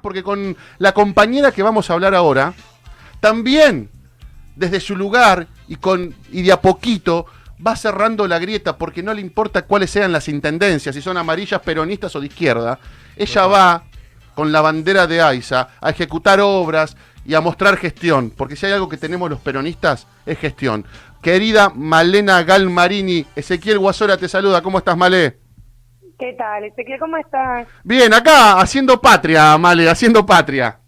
porque 0.00 0.22
con 0.22 0.56
la 0.78 0.92
compañera 0.92 1.52
que 1.52 1.62
vamos 1.62 1.88
a 1.88 1.94
hablar 1.94 2.14
ahora, 2.14 2.54
también 3.20 3.90
desde 4.56 4.80
su 4.80 4.96
lugar 4.96 5.48
y, 5.68 5.76
con, 5.76 6.14
y 6.30 6.42
de 6.42 6.52
a 6.52 6.60
poquito 6.60 7.26
va 7.64 7.76
cerrando 7.76 8.26
la 8.26 8.38
grieta 8.38 8.76
porque 8.76 9.02
no 9.02 9.14
le 9.14 9.20
importa 9.20 9.62
cuáles 9.62 9.90
sean 9.90 10.12
las 10.12 10.28
intendencias, 10.28 10.94
si 10.94 11.02
son 11.02 11.16
amarillas, 11.16 11.60
peronistas 11.60 12.14
o 12.16 12.20
de 12.20 12.26
izquierda. 12.26 12.78
Ella 13.16 13.46
va 13.46 13.84
con 14.34 14.52
la 14.52 14.60
bandera 14.60 15.06
de 15.06 15.22
AISA 15.22 15.68
a 15.80 15.90
ejecutar 15.90 16.40
obras 16.40 16.96
y 17.24 17.34
a 17.34 17.40
mostrar 17.40 17.76
gestión, 17.76 18.30
porque 18.36 18.56
si 18.56 18.66
hay 18.66 18.72
algo 18.72 18.88
que 18.88 18.96
tenemos 18.96 19.30
los 19.30 19.40
peronistas 19.40 20.06
es 20.26 20.38
gestión. 20.38 20.84
Querida 21.22 21.70
Malena 21.70 22.42
Galmarini, 22.42 23.24
Ezequiel 23.34 23.78
Guasora 23.78 24.18
te 24.18 24.28
saluda, 24.28 24.62
¿cómo 24.62 24.78
estás, 24.78 24.96
Malé? 24.96 25.43
¿Qué 26.24 26.32
tal, 26.32 26.64
Ezequiel? 26.64 26.98
¿Cómo 26.98 27.18
estás? 27.18 27.68
Bien, 27.82 28.14
acá 28.14 28.58
haciendo 28.58 28.98
patria, 28.98 29.58
Male, 29.58 29.90
haciendo 29.90 30.24
patria. 30.24 30.78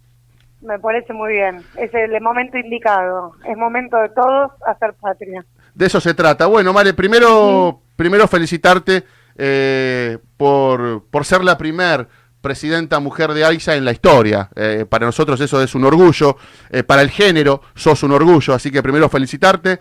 Me 0.63 0.79
parece 0.79 1.13
muy 1.13 1.35
bien. 1.35 1.63
Es 1.77 1.93
el 1.93 2.19
momento 2.23 2.57
indicado. 2.57 3.33
Es 3.47 3.55
momento 3.55 3.99
de 3.99 4.09
todos 4.09 4.53
hacer 4.67 4.95
patria. 4.95 5.45
De 5.75 5.85
eso 5.85 6.01
se 6.01 6.15
trata. 6.15 6.47
Bueno, 6.47 6.73
Male, 6.73 6.95
primero, 6.95 7.83
primero 7.97 8.27
felicitarte 8.27 9.05
eh, 9.37 10.17
por, 10.39 11.05
por 11.11 11.27
ser 11.27 11.45
la 11.45 11.59
primer 11.59 12.09
presidenta 12.41 12.99
mujer 12.99 13.35
de 13.35 13.45
AISA 13.45 13.77
en 13.77 13.85
la 13.85 13.93
historia. 13.93 14.49
Eh, 14.57 14.87
para 14.89 15.05
nosotros 15.05 15.39
eso 15.43 15.61
es 15.63 15.75
un 15.75 15.85
orgullo. 15.85 16.39
Eh, 16.71 16.83
para 16.83 17.03
el 17.03 17.11
género 17.11 17.61
sos 17.75 18.03
un 18.05 18.13
orgullo. 18.13 18.55
Así 18.55 18.71
que 18.71 18.83
primero 18.83 19.11
felicitarte. 19.11 19.81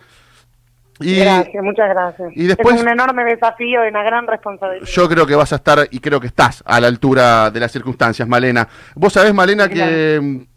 Y, 1.00 1.20
gracias, 1.20 1.64
muchas 1.64 1.90
gracias. 1.90 2.30
Y 2.36 2.46
después, 2.46 2.76
es 2.76 2.82
un 2.82 2.88
enorme 2.88 3.26
desafío 3.26 3.86
y 3.86 3.90
una 3.90 4.04
gran 4.04 4.26
responsabilidad. 4.28 4.88
Yo 4.88 5.10
creo 5.10 5.28
que 5.28 5.36
vas 5.36 5.52
a 5.52 5.58
estar 5.58 5.88
y 5.92 6.00
creo 6.00 6.22
que 6.22 6.28
estás 6.28 6.64
a 6.66 6.80
la 6.80 6.88
altura 6.88 7.52
de 7.52 7.60
las 7.60 7.72
circunstancias, 7.72 8.28
Malena. 8.28 8.68
Vos 8.96 9.14
sabés, 9.14 9.34
Malena, 9.34 9.68
que 9.68 10.48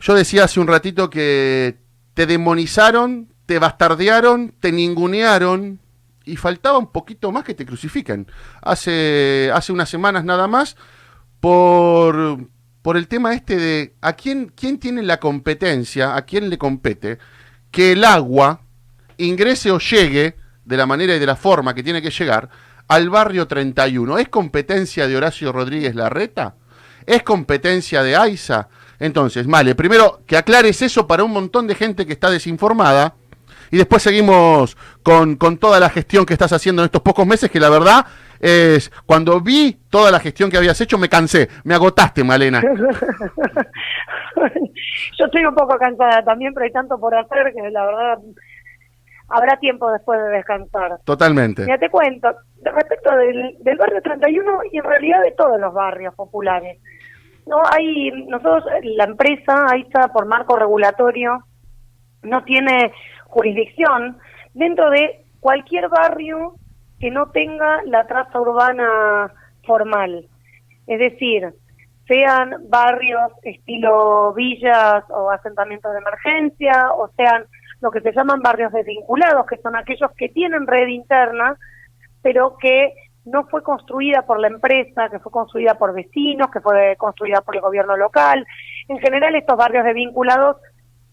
yo 0.00 0.14
decía 0.14 0.44
hace 0.44 0.58
un 0.58 0.66
ratito 0.66 1.10
que 1.10 1.76
te 2.14 2.26
demonizaron, 2.26 3.28
te 3.46 3.58
bastardearon, 3.58 4.54
te 4.58 4.72
ningunearon 4.72 5.78
y 6.24 6.36
faltaba 6.36 6.78
un 6.78 6.90
poquito 6.90 7.30
más 7.30 7.44
que 7.44 7.54
te 7.54 7.66
crucifiquen. 7.66 8.26
Hace, 8.62 9.50
hace 9.54 9.72
unas 9.72 9.88
semanas 9.88 10.24
nada 10.24 10.48
más 10.48 10.76
por, 11.40 12.48
por 12.80 12.96
el 12.96 13.06
tema 13.06 13.34
este 13.34 13.56
de 13.56 13.94
a 14.00 14.14
quién, 14.14 14.50
quién 14.56 14.78
tiene 14.78 15.02
la 15.02 15.20
competencia, 15.20 16.16
a 16.16 16.22
quién 16.22 16.48
le 16.48 16.58
compete 16.58 17.18
que 17.70 17.92
el 17.92 18.04
agua 18.04 18.61
ingrese 19.24 19.70
o 19.70 19.78
llegue 19.78 20.36
de 20.64 20.76
la 20.76 20.86
manera 20.86 21.14
y 21.14 21.18
de 21.18 21.26
la 21.26 21.36
forma 21.36 21.74
que 21.74 21.82
tiene 21.82 22.02
que 22.02 22.10
llegar 22.10 22.48
al 22.88 23.10
barrio 23.10 23.46
31. 23.46 24.18
¿Es 24.18 24.28
competencia 24.28 25.08
de 25.08 25.16
Horacio 25.16 25.52
Rodríguez 25.52 25.94
Larreta? 25.94 26.54
¿Es 27.06 27.22
competencia 27.22 28.02
de 28.02 28.16
AISA? 28.16 28.68
Entonces, 28.98 29.46
vale, 29.46 29.74
primero 29.74 30.20
que 30.26 30.36
aclares 30.36 30.82
eso 30.82 31.06
para 31.06 31.24
un 31.24 31.32
montón 31.32 31.66
de 31.66 31.74
gente 31.74 32.06
que 32.06 32.12
está 32.12 32.30
desinformada 32.30 33.14
y 33.70 33.76
después 33.78 34.02
seguimos 34.02 34.76
con, 35.02 35.36
con, 35.36 35.56
toda 35.56 35.80
la 35.80 35.88
gestión 35.88 36.26
que 36.26 36.34
estás 36.34 36.52
haciendo 36.52 36.82
en 36.82 36.86
estos 36.86 37.00
pocos 37.00 37.26
meses, 37.26 37.50
que 37.50 37.58
la 37.58 37.70
verdad 37.70 38.06
es, 38.38 38.92
cuando 39.06 39.40
vi 39.40 39.78
toda 39.88 40.10
la 40.10 40.20
gestión 40.20 40.50
que 40.50 40.58
habías 40.58 40.80
hecho, 40.80 40.98
me 40.98 41.08
cansé, 41.08 41.48
me 41.64 41.74
agotaste, 41.74 42.22
Malena. 42.22 42.62
Yo 45.18 45.24
estoy 45.24 45.44
un 45.44 45.54
poco 45.54 45.78
cansada 45.78 46.22
también, 46.24 46.52
pero 46.52 46.64
hay 46.64 46.72
tanto 46.72 46.98
por 46.98 47.14
hacer 47.14 47.52
que 47.54 47.70
la 47.70 47.86
verdad 47.86 48.18
habrá 49.32 49.56
tiempo 49.58 49.90
después 49.90 50.22
de 50.22 50.28
descansar. 50.28 50.98
Totalmente. 51.04 51.66
Ya 51.66 51.78
te 51.78 51.90
cuento, 51.90 52.28
respecto 52.62 53.16
del, 53.16 53.56
del 53.60 53.76
barrio 53.78 54.02
31 54.02 54.60
y 54.70 54.78
en 54.78 54.84
realidad 54.84 55.22
de 55.22 55.32
todos 55.32 55.58
los 55.58 55.72
barrios 55.72 56.14
populares. 56.14 56.78
No 57.46 57.60
hay, 57.70 58.10
nosotros, 58.28 58.64
la 58.82 59.04
empresa, 59.04 59.66
ahí 59.68 59.82
está 59.82 60.08
por 60.08 60.26
marco 60.26 60.56
regulatorio, 60.56 61.44
no 62.22 62.44
tiene 62.44 62.92
jurisdicción 63.26 64.18
dentro 64.54 64.90
de 64.90 65.24
cualquier 65.40 65.88
barrio 65.88 66.54
que 67.00 67.10
no 67.10 67.30
tenga 67.30 67.82
la 67.84 68.06
traza 68.06 68.40
urbana 68.40 69.32
formal. 69.66 70.28
Es 70.86 71.00
decir, 71.00 71.52
sean 72.06 72.56
barrios 72.68 73.32
estilo 73.42 74.32
villas 74.34 75.04
o 75.08 75.30
asentamientos 75.30 75.92
de 75.92 75.98
emergencia, 75.98 76.92
o 76.92 77.08
sean 77.16 77.44
lo 77.82 77.90
que 77.90 78.00
se 78.00 78.12
llaman 78.12 78.40
barrios 78.40 78.72
desvinculados, 78.72 79.46
que 79.46 79.58
son 79.58 79.76
aquellos 79.76 80.10
que 80.16 80.30
tienen 80.30 80.66
red 80.66 80.86
interna, 80.88 81.56
pero 82.22 82.56
que 82.56 82.94
no 83.24 83.44
fue 83.48 83.62
construida 83.62 84.22
por 84.22 84.40
la 84.40 84.48
empresa, 84.48 85.10
que 85.10 85.18
fue 85.18 85.30
construida 85.30 85.74
por 85.74 85.92
vecinos, 85.92 86.50
que 86.50 86.60
fue 86.60 86.96
construida 86.96 87.42
por 87.42 87.54
el 87.54 87.60
gobierno 87.60 87.96
local. 87.96 88.46
En 88.88 88.98
general, 88.98 89.34
estos 89.34 89.56
barrios 89.56 89.84
desvinculados 89.84 90.56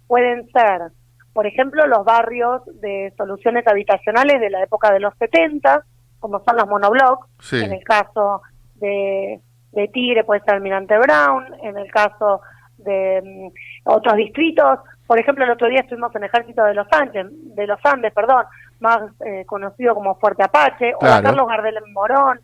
pueden 0.08 0.48
ser 0.52 0.92
por 1.34 1.48
ejemplo, 1.48 1.88
los 1.88 2.04
barrios 2.04 2.62
de 2.82 3.14
soluciones 3.16 3.66
habitacionales 3.68 4.42
de 4.42 4.50
la 4.50 4.64
época 4.64 4.92
de 4.92 5.00
los 5.00 5.14
70, 5.20 5.86
como 6.20 6.44
son 6.44 6.58
los 6.58 6.68
monoblocks, 6.68 7.54
en 7.54 7.72
el 7.72 7.84
caso 7.84 8.42
de, 8.76 9.40
de 9.72 9.88
Tigre 9.90 10.24
puede 10.24 10.42
ser 10.42 10.56
Almirante 10.56 10.98
Brown, 10.98 11.46
en 11.64 11.78
el 11.78 11.90
caso 11.92 12.42
de 12.78 13.22
mm, 13.24 13.90
otros 13.90 14.16
distritos, 14.16 14.80
por 15.10 15.20
ejemplo, 15.20 15.44
el 15.44 15.50
otro 15.50 15.68
día 15.68 15.80
estuvimos 15.80 16.16
en 16.16 16.26
Ejército 16.26 16.64
de 16.64 16.76
los 16.76 16.88
Andes, 16.92 17.26
de 17.32 17.66
los 17.66 17.84
Andes, 17.84 18.14
perdón, 18.14 18.46
más 18.80 19.00
eh, 19.26 19.44
conocido 19.48 19.96
como 19.96 20.14
Fuerte 20.20 20.44
Apache, 20.44 20.94
o 20.94 21.00
Carlos 21.00 21.48
Gardel 21.48 21.78
en 21.84 21.94
Morón. 21.94 22.40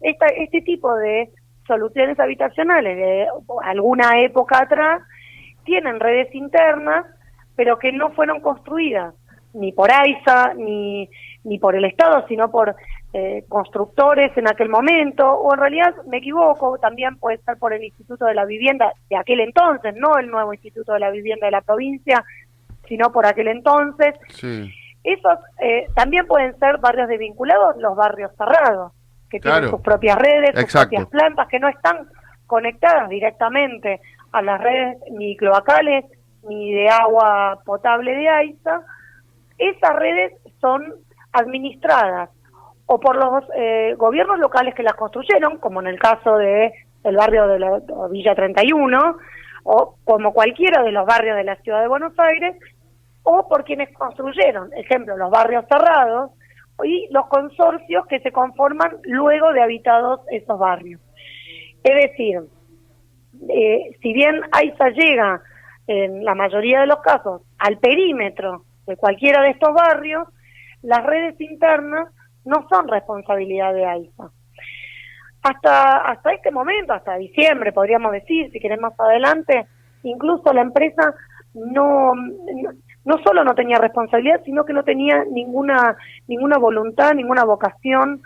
Esta, 0.00 0.24
este 0.28 0.62
tipo 0.62 0.94
de 0.94 1.28
soluciones 1.66 2.18
habitacionales 2.18 2.96
de 2.96 3.26
alguna 3.64 4.18
época 4.22 4.62
atrás 4.62 5.02
tienen 5.64 6.00
redes 6.00 6.34
internas 6.34 7.04
pero 7.56 7.78
que 7.78 7.90
no 7.90 8.10
fueron 8.12 8.40
construidas 8.40 9.14
ni 9.54 9.72
por 9.72 9.90
AISA 9.90 10.54
ni, 10.54 11.08
ni 11.44 11.58
por 11.58 11.74
el 11.74 11.86
Estado, 11.86 12.26
sino 12.28 12.50
por 12.50 12.76
eh, 13.18 13.46
constructores 13.48 14.36
en 14.36 14.46
aquel 14.46 14.68
momento, 14.68 15.26
o 15.26 15.54
en 15.54 15.60
realidad 15.60 15.94
me 16.06 16.18
equivoco, 16.18 16.76
también 16.76 17.16
puede 17.16 17.38
ser 17.38 17.56
por 17.56 17.72
el 17.72 17.82
Instituto 17.82 18.26
de 18.26 18.34
la 18.34 18.44
Vivienda 18.44 18.92
de 19.08 19.16
aquel 19.16 19.40
entonces, 19.40 19.94
no 19.96 20.18
el 20.18 20.30
nuevo 20.30 20.52
Instituto 20.52 20.92
de 20.92 21.00
la 21.00 21.08
Vivienda 21.08 21.46
de 21.46 21.52
la 21.52 21.62
provincia, 21.62 22.22
sino 22.86 23.10
por 23.12 23.24
aquel 23.24 23.48
entonces. 23.48 24.16
Esos 25.02 25.38
eh, 25.62 25.86
también 25.94 26.26
pueden 26.26 26.58
ser 26.58 26.76
barrios 26.76 27.08
desvinculados, 27.08 27.78
los 27.78 27.96
barrios 27.96 28.32
cerrados, 28.36 28.92
que 29.30 29.40
tienen 29.40 29.70
sus 29.70 29.80
propias 29.80 30.18
redes, 30.18 30.50
sus 30.54 30.70
propias 30.70 31.06
plantas, 31.06 31.48
que 31.48 31.58
no 31.58 31.68
están 31.70 32.10
conectadas 32.46 33.08
directamente 33.08 34.02
a 34.32 34.42
las 34.42 34.60
redes 34.60 34.98
ni 35.12 35.38
cloacales 35.38 36.04
ni 36.46 36.70
de 36.74 36.90
agua 36.90 37.60
potable 37.64 38.14
de 38.14 38.28
AISA, 38.28 38.82
esas 39.56 39.96
redes 39.96 40.34
son 40.60 40.92
administradas 41.32 42.28
o 42.86 43.00
por 43.00 43.16
los 43.16 43.44
eh, 43.56 43.94
gobiernos 43.96 44.38
locales 44.38 44.74
que 44.74 44.82
las 44.82 44.94
construyeron, 44.94 45.58
como 45.58 45.80
en 45.80 45.88
el 45.88 45.98
caso 45.98 46.36
de 46.36 46.72
el 47.04 47.16
barrio 47.16 47.46
de 47.46 47.58
la 47.58 47.80
Villa 48.10 48.34
31, 48.34 49.16
o 49.64 49.96
como 50.04 50.32
cualquiera 50.32 50.82
de 50.82 50.92
los 50.92 51.06
barrios 51.06 51.36
de 51.36 51.44
la 51.44 51.56
ciudad 51.56 51.82
de 51.82 51.88
Buenos 51.88 52.18
Aires, 52.18 52.56
o 53.22 53.48
por 53.48 53.64
quienes 53.64 53.92
construyeron, 53.92 54.72
ejemplo, 54.74 55.16
los 55.16 55.30
barrios 55.30 55.64
cerrados 55.68 56.30
y 56.84 57.08
los 57.10 57.26
consorcios 57.26 58.06
que 58.06 58.20
se 58.20 58.30
conforman 58.30 58.98
luego 59.02 59.52
de 59.52 59.62
habitados 59.62 60.20
esos 60.30 60.58
barrios. 60.58 61.00
Es 61.82 62.10
decir, 62.10 62.40
eh, 63.48 63.96
si 64.00 64.12
bien 64.12 64.40
AISA 64.52 64.90
llega 64.90 65.42
en 65.88 66.24
la 66.24 66.34
mayoría 66.34 66.80
de 66.80 66.86
los 66.86 67.00
casos, 67.00 67.42
al 67.58 67.78
perímetro 67.78 68.64
de 68.86 68.96
cualquiera 68.96 69.42
de 69.42 69.50
estos 69.50 69.72
barrios, 69.74 70.28
las 70.82 71.04
redes 71.04 71.40
internas 71.40 72.08
no 72.46 72.66
son 72.68 72.88
responsabilidad 72.88 73.74
de 73.74 73.84
AISA. 73.84 74.30
Hasta, 75.42 75.98
hasta 75.98 76.32
este 76.32 76.50
momento, 76.50 76.92
hasta 76.92 77.16
diciembre, 77.16 77.72
podríamos 77.72 78.12
decir, 78.12 78.50
si 78.50 78.58
queremos 78.58 78.92
más 78.98 79.00
adelante, 79.00 79.66
incluso 80.02 80.52
la 80.52 80.62
empresa 80.62 81.14
no, 81.54 82.12
no, 83.04 83.18
solo 83.22 83.44
no 83.44 83.54
tenía 83.54 83.78
responsabilidad, 83.78 84.40
sino 84.44 84.64
que 84.64 84.72
no 84.72 84.82
tenía 84.82 85.24
ninguna, 85.30 85.96
ninguna 86.26 86.58
voluntad, 86.58 87.14
ninguna 87.14 87.44
vocación 87.44 88.22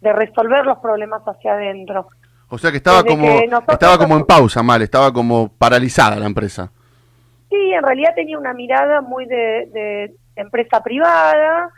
de 0.00 0.12
resolver 0.12 0.64
los 0.64 0.78
problemas 0.78 1.22
hacia 1.22 1.52
adentro. 1.52 2.08
O 2.48 2.58
sea 2.58 2.70
que 2.70 2.76
estaba 2.76 3.02
como 3.02 3.26
estaba 3.26 3.98
como 3.98 4.16
en 4.16 4.24
pausa, 4.24 4.62
mal, 4.62 4.82
estaba 4.82 5.12
como 5.12 5.48
paralizada 5.48 6.16
la 6.16 6.26
empresa. 6.26 6.70
Sí, 7.48 7.72
en 7.72 7.82
realidad 7.82 8.14
tenía 8.14 8.38
una 8.38 8.52
mirada 8.52 9.00
muy 9.00 9.26
de, 9.26 10.14
empresa 10.36 10.82
privada, 10.82 11.70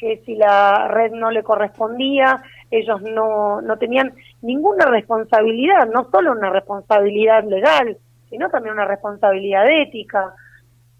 que 0.00 0.22
si 0.24 0.34
la 0.34 0.88
red 0.88 1.12
no 1.12 1.30
le 1.30 1.42
correspondía, 1.42 2.42
ellos 2.70 3.02
no, 3.02 3.60
no 3.60 3.76
tenían 3.76 4.14
ninguna 4.40 4.86
responsabilidad, 4.86 5.88
no 5.92 6.08
solo 6.10 6.32
una 6.32 6.48
responsabilidad 6.48 7.44
legal, 7.44 7.98
sino 8.30 8.48
también 8.48 8.74
una 8.74 8.86
responsabilidad 8.86 9.66
ética. 9.68 10.34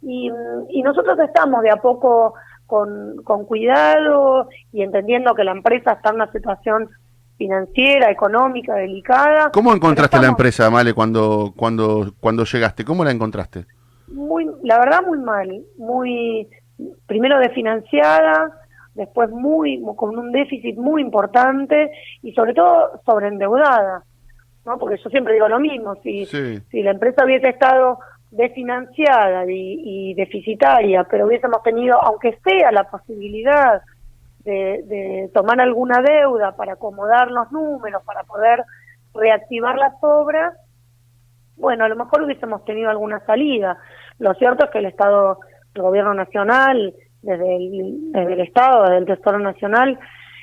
Y, 0.02 0.30
y 0.68 0.82
nosotros 0.82 1.18
estamos 1.18 1.62
de 1.62 1.70
a 1.70 1.76
poco 1.76 2.34
con, 2.66 3.16
con 3.24 3.46
cuidado 3.46 4.48
y 4.72 4.82
entendiendo 4.82 5.34
que 5.34 5.44
la 5.44 5.52
empresa 5.52 5.92
está 5.92 6.10
en 6.10 6.16
una 6.16 6.30
situación 6.30 6.90
financiera, 7.38 8.10
económica, 8.10 8.74
delicada. 8.74 9.50
¿Cómo 9.50 9.72
encontraste 9.72 10.20
la 10.20 10.28
empresa, 10.28 10.70
Male, 10.70 10.92
cuando, 10.92 11.54
cuando, 11.56 12.12
cuando 12.20 12.44
llegaste? 12.44 12.84
¿Cómo 12.84 13.02
la 13.02 13.12
encontraste? 13.12 13.64
Muy, 14.08 14.46
la 14.62 14.78
verdad 14.78 15.02
muy 15.06 15.18
mal, 15.18 15.62
muy, 15.78 16.48
primero 17.06 17.38
desfinanciada, 17.38 18.59
después 18.94 19.30
muy, 19.30 19.82
con 19.96 20.18
un 20.18 20.32
déficit 20.32 20.76
muy 20.76 21.02
importante 21.02 21.90
y 22.22 22.32
sobre 22.32 22.54
todo 22.54 23.00
sobreendeudada, 23.04 24.04
¿no? 24.64 24.78
Porque 24.78 24.98
yo 25.02 25.10
siempre 25.10 25.34
digo 25.34 25.48
lo 25.48 25.60
mismo, 25.60 25.94
si, 26.02 26.26
si 26.26 26.82
la 26.82 26.90
empresa 26.90 27.24
hubiese 27.24 27.48
estado 27.48 27.98
desfinanciada 28.30 29.44
y, 29.50 30.10
y 30.10 30.14
deficitaria, 30.14 31.04
pero 31.04 31.26
hubiésemos 31.26 31.62
tenido, 31.62 32.00
aunque 32.02 32.38
sea 32.44 32.70
la 32.70 32.84
posibilidad 32.84 33.82
de, 34.44 35.30
tomar 35.34 35.60
alguna 35.60 36.00
deuda 36.02 36.56
para 36.56 36.74
acomodar 36.74 37.30
los 37.30 37.50
números, 37.52 38.02
para 38.04 38.24
poder 38.24 38.64
reactivar 39.14 39.76
las 39.76 39.94
obras, 40.00 40.54
bueno, 41.56 41.84
a 41.84 41.88
lo 41.88 41.96
mejor 41.96 42.22
hubiésemos 42.22 42.64
tenido 42.64 42.88
alguna 42.88 43.20
salida. 43.26 43.78
Lo 44.18 44.34
cierto 44.34 44.64
es 44.64 44.70
que 44.70 44.78
el 44.78 44.86
Estado, 44.86 45.40
el 45.74 45.82
Gobierno 45.82 46.14
Nacional, 46.14 46.94
desde 47.22 47.56
el, 47.56 48.12
desde 48.12 48.32
el 48.32 48.40
Estado, 48.40 48.82
desde 48.82 48.98
el 48.98 49.06
Tesoro 49.06 49.38
Nacional, 49.38 49.98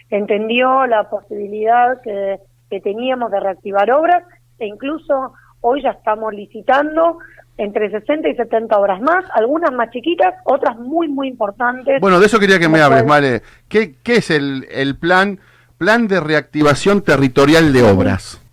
entendió 0.09 0.85
la 0.87 1.09
posibilidad 1.09 2.01
que, 2.01 2.39
que 2.69 2.81
teníamos 2.81 3.31
de 3.31 3.39
reactivar 3.39 3.91
obras 3.91 4.23
e 4.59 4.67
incluso 4.67 5.33
hoy 5.61 5.81
ya 5.81 5.91
estamos 5.91 6.33
licitando 6.33 7.19
entre 7.57 7.89
60 7.89 8.29
y 8.29 8.35
70 8.35 8.77
obras 8.77 9.01
más, 9.01 9.25
algunas 9.33 9.71
más 9.71 9.89
chiquitas, 9.89 10.35
otras 10.45 10.77
muy, 10.77 11.07
muy 11.07 11.27
importantes. 11.27 11.99
Bueno, 11.99 12.19
de 12.19 12.27
eso 12.27 12.39
quería 12.39 12.59
que 12.59 12.69
me 12.69 12.81
hables, 12.81 13.05
Vale. 13.05 13.41
¿Qué, 13.67 13.95
¿Qué, 14.03 14.17
es 14.17 14.29
el, 14.29 14.67
el 14.69 14.97
plan, 14.97 15.39
plan 15.77 16.07
de 16.07 16.19
reactivación 16.19 17.01
territorial 17.01 17.73
de 17.73 17.81
obras? 17.81 18.43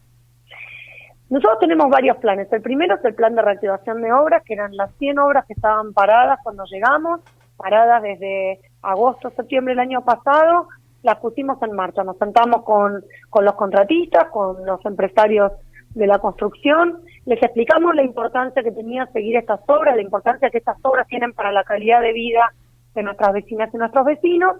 Nosotros 1.29 1.59
tenemos 1.61 1.91
varios 1.91 2.17
planes. 2.19 2.50
El 2.53 2.62
primero 2.62 2.94
es 2.94 3.05
el 3.05 3.15
plan 3.15 3.35
de 3.35 3.43
reactivación 3.43 4.00
de 4.00 4.12
obras, 4.12 4.43
que 4.44 4.55
eran 4.55 4.75
las 4.77 4.91
100 4.99 5.19
obras 5.19 5.44
que 5.47 5.55
estaban 5.55 5.93
paradas 5.93 6.38
cuando 6.43 6.65
llegamos, 6.65 7.20
paradas 7.65 8.03
desde 8.03 8.61
agosto, 8.83 9.31
septiembre 9.31 9.73
del 9.73 9.81
año 9.81 10.05
pasado, 10.05 10.69
las 11.03 11.17
pusimos 11.17 11.57
en 11.63 11.73
marcha. 11.73 12.05
Nos 12.05 12.19
sentamos 12.19 12.63
con, 12.63 13.03
con 13.31 13.45
los 13.47 13.55
contratistas, 13.55 14.29
con 14.29 14.67
los 14.67 14.85
empresarios 14.85 15.51
de 15.95 16.07
la 16.07 16.19
construcción, 16.19 17.01
les 17.25 17.43
explicamos 17.43 17.95
la 17.95 18.03
importancia 18.03 18.63
que 18.63 18.73
tenía 18.73 19.07
seguir 19.07 19.37
estas 19.37 19.61
obras, 19.67 19.97
la 19.97 20.03
importancia 20.03 20.51
que 20.51 20.59
estas 20.59 20.77
obras 20.83 21.07
tienen 21.07 21.33
para 21.33 21.53
la 21.53 21.65
calidad 21.65 22.03
de 22.03 22.13
vida 22.13 22.53
de 22.95 23.03
nuestras 23.03 23.33
vecinas 23.33 23.73
y 23.73 23.79
nuestros 23.79 24.05
vecinos. 24.05 24.57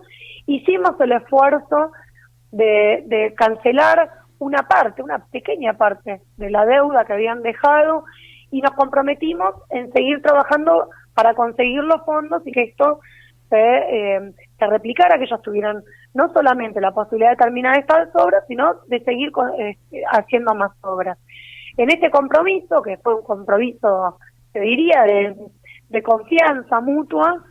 Hicimos 0.47 0.99
el 1.01 1.13
esfuerzo 1.13 1.91
de, 2.53 3.35
cancelar 3.37 4.11
una 4.39 4.63
parte, 4.63 5.03
una 5.03 5.27
pequeña 5.27 5.75
parte 5.75 6.23
de 6.37 6.51
la 6.51 6.65
deuda 6.65 7.05
que 7.05 7.13
habían 7.13 7.43
dejado 7.43 8.05
y 8.51 8.61
nos 8.61 8.73
comprometimos 8.73 9.55
en 9.71 9.93
seguir 9.93 10.23
trabajando 10.23 10.89
para 11.15 11.35
conseguir 11.35 11.83
los 11.83 12.05
fondos 12.05 12.43
y 12.47 12.53
que 12.53 12.63
esto 12.63 13.01
se, 13.49 13.57
eh, 13.57 14.33
se 14.59 14.67
replicara, 14.67 15.19
que 15.19 15.25
ellos 15.25 15.43
tuvieran 15.43 15.83
no 16.15 16.33
solamente 16.33 16.81
la 16.81 16.93
posibilidad 16.93 17.31
de 17.31 17.37
terminar 17.37 17.79
estas 17.79 18.09
obras, 18.15 18.45
sino 18.49 18.75
de 18.87 19.01
seguir 19.01 19.33
eh, 19.59 19.77
haciendo 20.13 20.55
más 20.55 20.73
obras. 20.83 21.19
En 21.77 21.91
este 21.91 22.11
compromiso, 22.11 22.83
que 22.83 22.97
fue 22.99 23.17
un 23.17 23.23
compromiso, 23.23 24.19
se 24.53 24.61
diría, 24.61 25.03
de, 25.03 26.03
confianza 26.03 26.81
mutua, 26.81 27.45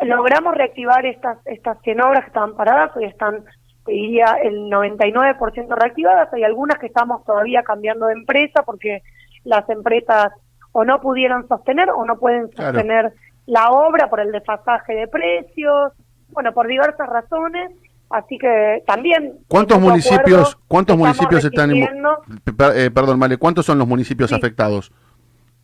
logramos 0.00 0.54
reactivar 0.54 1.04
estas, 1.06 1.38
estas 1.46 1.80
100 1.82 2.00
obras 2.02 2.20
que 2.20 2.28
estaban 2.28 2.54
paradas, 2.54 2.96
hoy 2.96 3.04
están, 3.04 3.44
te 3.84 3.92
diría, 3.92 4.36
el 4.42 4.70
99% 4.70 5.74
reactivadas, 5.74 6.32
hay 6.32 6.44
algunas 6.44 6.78
que 6.78 6.86
estamos 6.86 7.24
todavía 7.24 7.62
cambiando 7.62 8.06
de 8.06 8.14
empresa 8.14 8.62
porque 8.64 9.02
las 9.44 9.68
empresas 9.68 10.32
o 10.72 10.84
no 10.84 11.00
pudieron 11.00 11.46
sostener 11.48 11.90
o 11.90 12.04
no 12.04 12.18
pueden 12.18 12.50
sostener 12.54 13.12
la 13.46 13.70
obra 13.70 14.08
por 14.08 14.20
el 14.20 14.32
desfasaje 14.32 14.94
de 14.94 15.08
precios, 15.08 15.92
bueno, 16.30 16.52
por 16.52 16.66
diversas 16.66 17.08
razones, 17.08 17.70
Así 18.12 18.36
que 18.36 18.82
también... 18.86 19.38
¿Cuántos 19.48 19.80
municipios 19.80 20.58
cuántos 20.68 20.98
municipios 20.98 21.44
están... 21.44 21.74
Eh, 21.74 22.90
perdón, 22.94 23.18
Male, 23.18 23.38
¿cuántos 23.38 23.64
son 23.64 23.78
los 23.78 23.88
municipios 23.88 24.30
afectados 24.34 24.92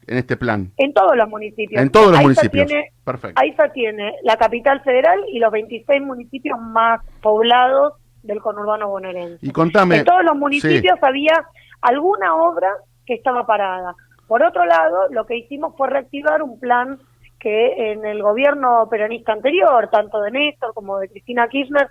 en 0.06 0.16
este 0.16 0.38
plan? 0.38 0.72
En 0.78 0.94
todos 0.94 1.14
los 1.14 1.28
municipios. 1.28 1.80
En 1.80 1.90
todos 1.90 2.10
los 2.10 2.22
municipios. 2.22 2.66
Tiene, 2.66 2.92
Perfecto. 3.04 3.42
se 3.54 3.68
tiene 3.70 4.14
la 4.22 4.38
capital 4.38 4.80
federal 4.80 5.20
y 5.30 5.38
los 5.38 5.52
26 5.52 6.00
municipios 6.00 6.58
más 6.58 7.02
poblados 7.20 7.92
del 8.22 8.40
conurbano 8.40 8.88
bonaerense. 8.88 9.44
Y 9.46 9.50
contame... 9.50 9.98
En 9.98 10.04
todos 10.06 10.24
los 10.24 10.34
municipios 10.34 10.98
había 11.02 11.44
alguna 11.82 12.34
obra 12.34 12.68
que 13.04 13.12
estaba 13.12 13.46
parada. 13.46 13.94
Por 14.28 14.42
otro 14.44 14.64
lado, 14.66 15.08
lo 15.10 15.26
que 15.26 15.36
hicimos 15.36 15.74
fue 15.76 15.88
reactivar 15.88 16.42
un 16.42 16.60
plan 16.60 16.98
que 17.40 17.92
en 17.92 18.04
el 18.04 18.22
gobierno 18.22 18.88
peronista 18.90 19.32
anterior, 19.32 19.88
tanto 19.90 20.20
de 20.20 20.30
Néstor 20.30 20.74
como 20.74 20.98
de 20.98 21.08
Cristina 21.08 21.48
Kirchner, 21.48 21.88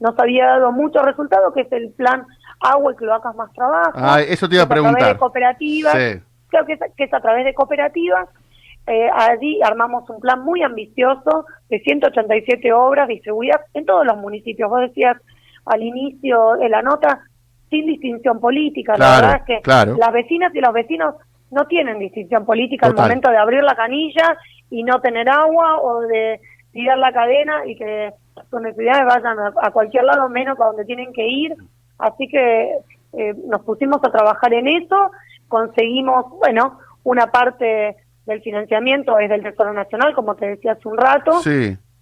nos 0.00 0.18
había 0.18 0.46
dado 0.46 0.72
mucho 0.72 1.02
resultado, 1.02 1.52
que 1.52 1.62
es 1.62 1.72
el 1.72 1.92
plan 1.92 2.26
Agua 2.60 2.92
y 2.92 2.96
Cloacas 2.96 3.34
Más 3.36 3.52
Trabajo. 3.52 3.92
Ah, 3.94 4.20
eso 4.20 4.48
te 4.48 4.56
iba 4.56 4.64
a 4.64 4.68
preguntar. 4.68 4.94
A 4.94 4.98
través 4.98 5.14
de 5.14 5.18
cooperativas, 5.18 5.94
creo 6.48 6.66
que 6.66 7.04
es, 7.04 7.14
a 7.14 7.20
través 7.20 7.44
de 7.44 7.54
cooperativas. 7.54 8.28
Eh, 8.86 9.08
allí 9.14 9.60
armamos 9.62 10.08
un 10.10 10.18
plan 10.18 10.42
muy 10.42 10.62
ambicioso 10.62 11.44
de 11.68 11.78
187 11.80 12.72
obras 12.72 13.06
distribuidas 13.06 13.60
en 13.74 13.84
todos 13.84 14.04
los 14.04 14.16
municipios. 14.16 14.68
Vos 14.68 14.80
decías 14.80 15.16
al 15.66 15.82
inicio 15.82 16.56
de 16.56 16.70
la 16.70 16.82
nota, 16.82 17.20
sin 17.70 17.86
distinción 17.86 18.40
política. 18.40 18.96
la 18.96 19.20
verdad 19.20 19.42
es 19.46 19.62
que 19.62 19.70
las 19.70 20.12
vecinas 20.12 20.54
y 20.54 20.60
los 20.60 20.72
vecinos 20.72 21.14
no 21.50 21.66
tienen 21.66 21.98
distinción 21.98 22.44
política 22.44 22.86
al 22.86 22.94
momento 22.94 23.30
de 23.30 23.38
abrir 23.38 23.62
la 23.62 23.74
canilla 23.74 24.36
y 24.70 24.82
no 24.82 25.00
tener 25.00 25.28
agua 25.28 25.80
o 25.80 26.00
de 26.02 26.40
tirar 26.72 26.98
la 26.98 27.12
cadena 27.12 27.66
y 27.66 27.76
que 27.76 28.12
sus 28.50 28.60
necesidades 28.60 29.04
vayan 29.06 29.36
a, 29.60 29.70
cualquier 29.70 30.04
lado 30.04 30.28
menos 30.28 30.60
a 30.60 30.66
donde 30.66 30.84
tienen 30.84 31.12
que 31.12 31.26
ir. 31.26 31.54
Así 31.98 32.28
que 32.28 32.78
eh, 33.14 33.34
nos 33.46 33.62
pusimos 33.62 33.98
a 34.04 34.10
trabajar 34.10 34.52
en 34.52 34.68
eso, 34.68 35.10
conseguimos, 35.48 36.26
bueno, 36.38 36.78
una 37.04 37.28
parte 37.28 37.96
del 38.26 38.42
financiamiento 38.42 39.18
es 39.18 39.30
del 39.30 39.42
Tesoro 39.42 39.72
Nacional, 39.72 40.14
como 40.14 40.36
te 40.36 40.46
decía 40.46 40.72
hace 40.72 40.86
un 40.86 40.98
rato, 40.98 41.40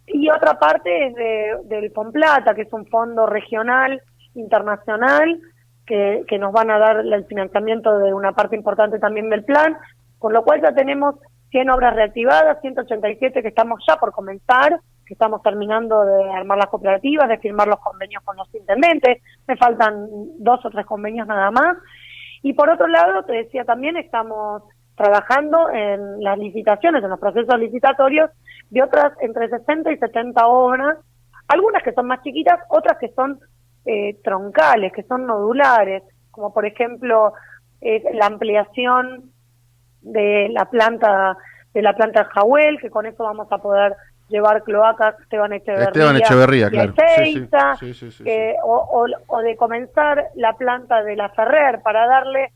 y 0.08 0.28
otra 0.28 0.58
parte 0.58 1.06
es 1.06 1.14
de, 1.14 1.56
del 1.64 1.92
Plata, 2.12 2.54
que 2.54 2.62
es 2.62 2.72
un 2.72 2.86
fondo 2.86 3.26
regional, 3.26 4.02
internacional, 4.34 5.40
que, 5.86 6.38
nos 6.38 6.52
van 6.52 6.70
a 6.70 6.78
dar 6.78 7.00
el 7.00 7.24
financiamiento 7.26 7.98
de 7.98 8.12
una 8.12 8.32
parte 8.32 8.56
importante 8.56 8.98
también 8.98 9.30
del 9.30 9.44
plan, 9.44 9.76
con 10.18 10.32
lo 10.32 10.42
cual 10.42 10.60
ya 10.60 10.74
tenemos 10.74 11.14
100 11.50 11.70
obras 11.70 11.94
reactivadas, 11.94 12.60
187 12.60 13.42
que 13.42 13.48
estamos 13.48 13.82
ya 13.86 13.96
por 13.96 14.12
comenzar, 14.12 14.80
que 15.06 15.14
estamos 15.14 15.42
terminando 15.42 16.04
de 16.04 16.30
armar 16.32 16.58
las 16.58 16.66
cooperativas, 16.66 17.28
de 17.28 17.38
firmar 17.38 17.68
los 17.68 17.78
convenios 17.78 18.22
con 18.24 18.36
los 18.36 18.52
intendentes, 18.54 19.22
me 19.46 19.56
faltan 19.56 20.08
dos 20.38 20.64
o 20.64 20.70
tres 20.70 20.84
convenios 20.84 21.26
nada 21.26 21.50
más. 21.50 21.76
Y 22.42 22.52
por 22.52 22.68
otro 22.68 22.88
lado, 22.88 23.22
te 23.24 23.32
decía 23.32 23.64
también, 23.64 23.96
estamos 23.96 24.64
trabajando 24.96 25.70
en 25.70 26.22
las 26.22 26.38
licitaciones, 26.38 27.04
en 27.04 27.10
los 27.10 27.20
procesos 27.20 27.58
licitatorios 27.58 28.30
de 28.70 28.82
otras 28.82 29.12
entre 29.20 29.48
60 29.48 29.92
y 29.92 29.98
70 29.98 30.46
obras, 30.46 30.98
algunas 31.48 31.82
que 31.82 31.92
son 31.92 32.06
más 32.06 32.22
chiquitas, 32.22 32.58
otras 32.68 32.98
que 32.98 33.12
son 33.12 33.38
eh, 33.86 34.18
troncales, 34.22 34.92
que 34.92 35.04
son 35.04 35.26
nodulares, 35.26 36.02
como 36.30 36.52
por 36.52 36.66
ejemplo 36.66 37.32
eh, 37.80 38.02
la 38.14 38.26
ampliación 38.26 39.30
de 40.02 40.48
la 40.50 40.66
planta 40.66 41.36
de 41.72 41.82
la 41.82 41.94
planta 41.94 42.24
de 42.24 42.30
Jahuel, 42.30 42.80
que 42.80 42.90
con 42.90 43.06
eso 43.06 43.22
vamos 43.24 43.48
a 43.50 43.58
poder 43.58 43.94
llevar 44.28 44.62
cloacas 44.64 45.14
Esteban 45.20 45.52
Echeverría, 45.52 45.88
Esteban 45.88 46.16
Echeverría 46.16 46.70
claro. 46.70 46.94
o, 48.64 49.06
o, 49.26 49.38
de 49.40 49.56
comenzar 49.56 50.30
la 50.34 50.54
planta 50.54 51.02
de 51.02 51.16
la 51.16 51.28
Ferrer 51.30 51.82
para 51.82 52.06
darle 52.06 52.52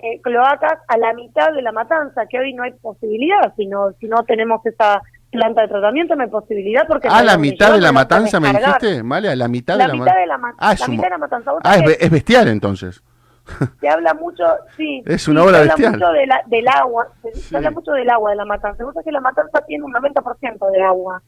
eh, 0.00 0.20
cloacas 0.20 0.78
a 0.86 0.96
la 0.96 1.12
mitad 1.12 1.52
de 1.52 1.62
la 1.62 1.72
matanza, 1.72 2.26
que 2.26 2.38
hoy 2.38 2.52
no 2.54 2.62
hay 2.62 2.72
posibilidad, 2.72 3.52
si 3.56 3.66
no, 3.66 3.90
si 3.98 4.06
no 4.06 4.22
tenemos 4.22 4.64
esa 4.64 5.02
planta 5.30 5.62
de 5.62 5.68
tratamiento 5.68 6.14
no 6.14 6.22
hay 6.22 6.30
posibilidad 6.30 6.86
porque... 6.86 7.08
¿A 7.08 7.22
la 7.22 7.36
mitad 7.36 7.72
de 7.72 7.80
la 7.80 7.92
matanza 7.92 8.40
me 8.40 8.52
dijiste? 8.52 9.02
¿Vale? 9.02 9.30
¿A 9.30 9.36
la 9.36 9.48
mitad 9.48 9.78
de 9.78 9.86
la, 9.86 9.92
de 9.92 10.26
la, 10.26 10.40
ah, 10.58 10.74
la 10.78 10.86
mitad 10.88 11.04
de 11.04 11.10
la 11.10 11.18
matanza? 11.18 11.52
Ah, 11.64 11.76
es 11.76 12.10
bestial 12.10 12.48
entonces. 12.48 13.02
Se 13.80 13.88
habla 13.88 14.14
mucho, 14.14 14.44
sí. 14.76 15.02
Es 15.06 15.28
una 15.28 15.42
obra 15.42 15.62
se 15.64 15.70
habla 15.70 15.90
mucho 15.90 16.12
de 16.12 16.26
la, 16.26 16.42
del 16.46 16.68
agua, 16.68 17.08
se, 17.32 17.56
habla 17.56 17.70
mucho 17.70 17.92
del 17.92 18.10
agua 18.10 18.30
de 18.30 18.36
la 18.36 18.44
matanza. 18.44 18.84
Se 18.92 19.04
que 19.04 19.12
la 19.12 19.20
matanza 19.20 19.60
tiene 19.66 19.84
un 19.84 19.92
90% 19.92 20.70
de 20.70 20.82
agua. 20.82 21.22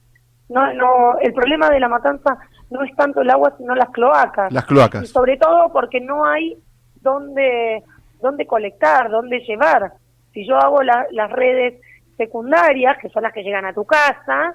No, 0.48 0.72
no, 0.74 1.18
el 1.20 1.32
problema 1.32 1.70
de 1.70 1.80
la 1.80 1.88
matanza 1.88 2.36
no 2.70 2.82
es 2.82 2.94
tanto 2.96 3.20
el 3.20 3.30
agua, 3.30 3.54
sino 3.56 3.74
las 3.74 3.90
cloacas. 3.90 4.52
Las 4.52 4.64
cloacas. 4.64 5.04
Y 5.04 5.06
sobre 5.06 5.36
todo 5.36 5.72
porque 5.72 6.00
no 6.00 6.26
hay 6.26 6.58
dónde, 6.96 7.82
dónde 8.20 8.46
colectar, 8.46 9.10
dónde 9.10 9.40
llevar. 9.40 9.92
Si 10.32 10.46
yo 10.46 10.56
hago 10.56 10.82
las 10.82 11.30
redes 11.32 11.80
secundarias, 12.20 12.98
que 12.98 13.08
son 13.08 13.22
las 13.22 13.32
que 13.32 13.42
llegan 13.42 13.64
a 13.64 13.72
tu 13.72 13.86
casa, 13.86 14.54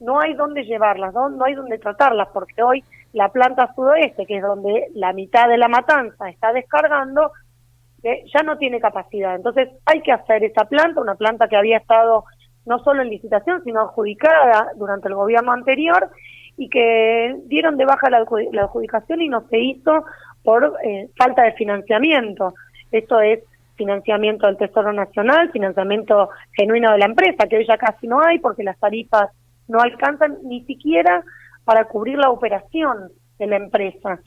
no 0.00 0.20
hay 0.20 0.34
dónde 0.34 0.64
llevarlas, 0.64 1.14
no, 1.14 1.28
no 1.28 1.44
hay 1.44 1.54
dónde 1.54 1.78
tratarlas, 1.78 2.28
porque 2.32 2.60
hoy 2.60 2.82
la 3.12 3.28
planta 3.28 3.72
sudoeste, 3.76 4.26
que 4.26 4.38
es 4.38 4.42
donde 4.42 4.88
la 4.94 5.12
mitad 5.12 5.48
de 5.48 5.58
la 5.58 5.68
matanza 5.68 6.28
está 6.28 6.52
descargando, 6.52 7.30
ya 8.02 8.42
no 8.42 8.58
tiene 8.58 8.80
capacidad. 8.80 9.36
Entonces 9.36 9.68
hay 9.86 10.02
que 10.02 10.12
hacer 10.12 10.42
esa 10.42 10.64
planta, 10.64 11.00
una 11.00 11.14
planta 11.14 11.48
que 11.48 11.56
había 11.56 11.78
estado 11.78 12.24
no 12.66 12.78
solo 12.80 13.02
en 13.02 13.10
licitación, 13.10 13.62
sino 13.62 13.80
adjudicada 13.80 14.72
durante 14.76 15.08
el 15.08 15.14
gobierno 15.14 15.52
anterior 15.52 16.10
y 16.56 16.68
que 16.68 17.36
dieron 17.46 17.76
de 17.76 17.84
baja 17.84 18.10
la, 18.10 18.18
adjudicación 18.18 19.22
y 19.22 19.28
no 19.28 19.46
se 19.48 19.58
hizo 19.58 20.04
por 20.42 20.76
eh, 20.84 21.08
falta 21.16 21.42
de 21.44 21.52
financiamiento. 21.52 22.54
Esto 22.90 23.20
es 23.20 23.40
financiamiento 23.76 24.46
del 24.46 24.56
Tesoro 24.56 24.92
Nacional, 24.92 25.50
financiamiento 25.50 26.30
genuino 26.52 26.92
de 26.92 26.98
la 26.98 27.06
empresa, 27.06 27.46
que 27.48 27.56
hoy 27.56 27.66
ya 27.66 27.76
casi 27.76 28.06
no 28.06 28.20
hay 28.22 28.38
porque 28.38 28.62
las 28.62 28.78
tarifas 28.78 29.30
no 29.68 29.80
alcanzan 29.80 30.38
ni 30.44 30.64
siquiera 30.64 31.22
para 31.64 31.86
cubrir 31.86 32.18
la 32.18 32.30
operación 32.30 33.10
de 33.38 33.46
la 33.46 33.56
empresa. 33.56 34.20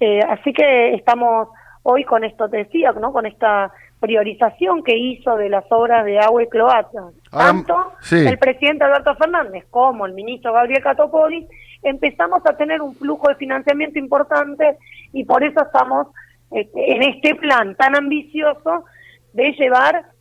Eh, 0.00 0.20
así 0.28 0.52
que 0.52 0.94
estamos 0.94 1.48
hoy 1.82 2.04
con 2.04 2.24
esto, 2.24 2.48
te 2.48 2.58
decía, 2.58 2.92
¿no? 2.92 3.12
con 3.12 3.26
esta 3.26 3.72
priorización 4.00 4.82
que 4.82 4.96
hizo 4.96 5.36
de 5.36 5.48
las 5.48 5.64
obras 5.70 6.04
de 6.04 6.18
agua 6.18 6.42
y 6.42 6.48
cloaca. 6.48 7.10
Ah, 7.30 7.46
Tanto 7.46 7.92
el 8.10 8.36
presidente 8.38 8.84
Alberto 8.84 9.14
Fernández 9.14 9.64
como 9.70 10.06
el 10.06 10.12
ministro 10.12 10.52
Gabriel 10.52 10.82
Catopoli 10.82 11.46
empezamos 11.82 12.42
a 12.44 12.56
tener 12.56 12.82
un 12.82 12.94
flujo 12.96 13.28
de 13.28 13.36
financiamiento 13.36 13.98
importante 13.98 14.76
y 15.12 15.24
por 15.24 15.44
eso 15.44 15.62
estamos 15.62 16.08
en 16.52 17.02
este 17.02 17.34
plan 17.36 17.74
tan 17.76 17.96
ambicioso 17.96 18.84
de 19.32 19.52
llevar 19.52 20.12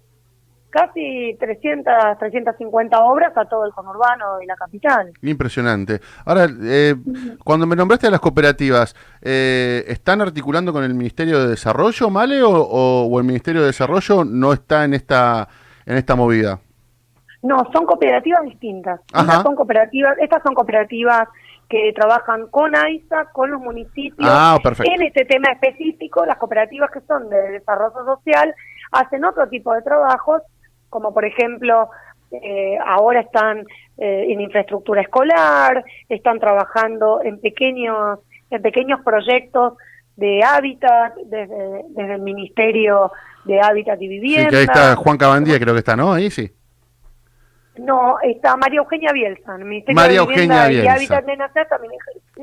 casi 0.71 1.37
300, 1.39 2.17
350 2.17 2.97
obras 3.03 3.37
a 3.37 3.45
todo 3.45 3.65
el 3.65 3.73
conurbano 3.73 4.41
y 4.41 4.47
la 4.47 4.55
capital. 4.55 5.11
Impresionante. 5.21 5.99
Ahora, 6.25 6.47
eh, 6.63 6.95
cuando 7.43 7.67
me 7.67 7.75
nombraste 7.75 8.07
a 8.07 8.11
las 8.11 8.19
cooperativas, 8.19 8.95
eh, 9.21 9.83
¿están 9.87 10.21
articulando 10.21 10.73
con 10.73 10.83
el 10.83 10.93
Ministerio 10.95 11.39
de 11.41 11.49
Desarrollo, 11.49 12.09
Male, 12.09 12.41
o, 12.43 13.19
el 13.19 13.25
Ministerio 13.25 13.61
de 13.61 13.67
Desarrollo 13.67 14.23
no 14.23 14.53
está 14.53 14.85
en 14.85 14.95
esta, 14.95 15.47
en 15.85 15.97
esta 15.97 16.15
movida? 16.15 16.59
No, 17.43 17.67
son 17.73 17.85
cooperativas 17.85 18.43
distintas. 18.43 19.01
Estas 19.07 19.43
son 19.43 19.55
cooperativas, 19.55 20.17
estas 20.19 20.41
son 20.43 20.53
cooperativas 20.53 21.27
que 21.71 21.93
trabajan 21.95 22.47
con 22.47 22.75
AISA, 22.75 23.29
con 23.31 23.49
los 23.49 23.61
municipios. 23.61 24.29
Ah, 24.29 24.59
en 24.83 25.01
este 25.03 25.23
tema 25.23 25.53
específico, 25.53 26.25
las 26.25 26.37
cooperativas 26.37 26.91
que 26.91 26.99
son 27.07 27.29
de 27.29 27.51
desarrollo 27.51 28.03
social 28.05 28.53
hacen 28.91 29.23
otro 29.23 29.47
tipo 29.47 29.73
de 29.73 29.81
trabajos 29.81 30.41
como 30.89 31.13
por 31.13 31.23
ejemplo 31.23 31.89
eh, 32.31 32.77
ahora 32.85 33.21
están 33.21 33.59
eh, 33.97 34.25
en 34.29 34.41
infraestructura 34.41 35.01
escolar, 35.01 35.83
están 36.09 36.39
trabajando 36.39 37.21
en 37.23 37.39
pequeños, 37.39 38.19
en 38.49 38.61
pequeños 38.61 38.99
proyectos 39.03 39.73
de 40.17 40.43
hábitat 40.43 41.15
desde, 41.25 42.13
el 42.13 42.21
Ministerio 42.21 43.11
de 43.45 43.59
Hábitat 43.59 44.01
y 44.01 44.07
Vivienda. 44.07 44.49
Sí, 44.49 44.49
que 44.49 44.57
ahí 44.57 44.63
está 44.63 44.95
Juan 44.95 45.17
Cabandía, 45.17 45.59
creo 45.59 45.73
que 45.73 45.79
está, 45.79 45.95
¿no? 45.95 46.13
Ahí 46.13 46.29
sí. 46.29 46.51
No, 47.77 48.19
está 48.21 48.57
María 48.57 48.79
Eugenia 48.79 49.11
Bielsa, 49.13 49.55
el 49.55 49.65
Ministerio 49.65 49.95
María 49.95 50.21
de 50.21 50.27
Vivienda 50.27 50.65
Eugenia 50.65 50.83
y 50.83 50.87
Hábitat 50.87 51.25
de 51.25 51.37
Nacer 51.37 51.67
también. 51.67 51.93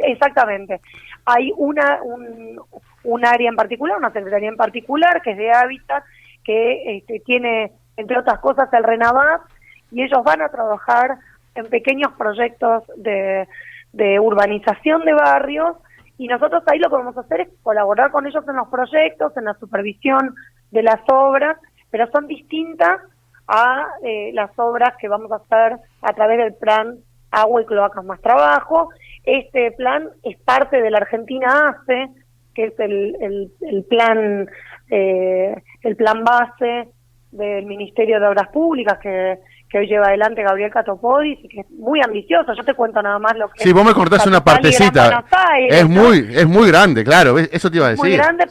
Exactamente. 0.04 0.80
Hay 1.26 1.52
una 1.56 2.00
un, 2.02 2.61
un 3.04 3.26
área 3.26 3.49
en 3.49 3.56
particular, 3.56 3.99
una 3.99 4.12
secretaría 4.12 4.49
en 4.49 4.56
particular 4.56 5.20
que 5.23 5.32
es 5.32 5.37
de 5.37 5.52
Hábitat, 5.52 6.02
que 6.44 6.97
este, 6.97 7.20
tiene 7.20 7.73
entre 7.99 8.18
otras 8.18 8.38
cosas, 8.38 8.73
el 8.73 8.85
RENAVAP, 8.85 9.42
y 9.90 10.02
ellos 10.02 10.23
van 10.25 10.40
a 10.40 10.49
trabajar 10.49 11.18
en 11.54 11.66
pequeños 11.66 12.12
proyectos 12.16 12.85
de, 12.97 13.49
de 13.92 14.20
urbanización 14.20 15.04
de 15.04 15.14
barrios, 15.14 15.76
y 16.16 16.28
nosotros 16.28 16.62
ahí 16.66 16.78
lo 16.78 16.88
que 16.88 16.97
vamos 16.97 17.16
a 17.16 17.23
hacer 17.23 17.42
es 17.42 17.49
colaborar 17.62 18.11
con 18.12 18.26
ellos 18.26 18.44
en 18.49 18.56
los 18.56 18.68
proyectos, 18.68 19.37
en 19.37 19.44
la 19.44 19.54
supervisión 19.54 20.35
de 20.70 20.82
las 20.82 21.00
obras, 21.08 21.58
pero 21.90 22.08
son 22.12 22.28
distintas 22.28 23.00
a 23.49 23.87
eh, 24.02 24.31
las 24.35 24.50
obras 24.57 24.95
que 25.00 25.09
vamos 25.09 25.33
a 25.33 25.37
hacer 25.37 25.78
a 26.02 26.12
través 26.12 26.38
del 26.38 26.55
plan 26.55 26.97
Agua 27.31 27.62
y 27.62 27.67
Cloacas 27.67 28.05
más 28.05 28.21
Trabajo. 28.21 28.90
Este 29.25 29.73
plan 29.73 30.09
es 30.23 30.38
parte 30.38 30.81
de 30.81 30.90
la 30.90 30.99
Argentina 30.99 31.69
ACE, 31.69 32.09
que 32.55 32.64
es 32.67 32.78
el, 32.78 33.17
el, 33.21 33.52
el 33.62 33.85
plan 33.85 34.49
eh, 34.90 35.55
el 35.83 35.97
plan 35.97 36.25
base 36.25 36.88
del 37.31 37.67
Ministerio 37.67 38.21
de 38.21 38.26
Obras 38.26 38.49
Públicas 38.49 38.99
que, 39.02 39.38
que 39.69 39.78
hoy 39.78 39.87
lleva 39.87 40.07
adelante 40.07 40.43
Gabriel 40.43 40.71
Catopodis 40.71 41.38
y 41.45 41.49
que 41.49 41.61
es 41.61 41.71
muy 41.71 42.00
ambicioso. 42.02 42.55
Yo 42.55 42.64
te 42.64 42.73
cuento 42.75 43.02
nada 43.02 43.19
más 43.19 43.37
lo 43.37 43.49
que 43.50 43.62
Sí, 43.62 43.73
vos 43.73 43.85
me 43.85 43.93
cortás 43.93 44.26
una 44.26 44.43
partecita. 44.43 45.25
es 45.69 45.87
muy 45.88 46.19
es 46.35 46.47
muy 46.47 46.69
grande, 46.69 47.05
claro, 47.05 47.38
eso 47.38 47.71
te 47.71 47.76
iba 47.76 47.87
a 47.87 47.90
decir. 47.90 48.05
Muy 48.05 48.17
grande 48.17 48.47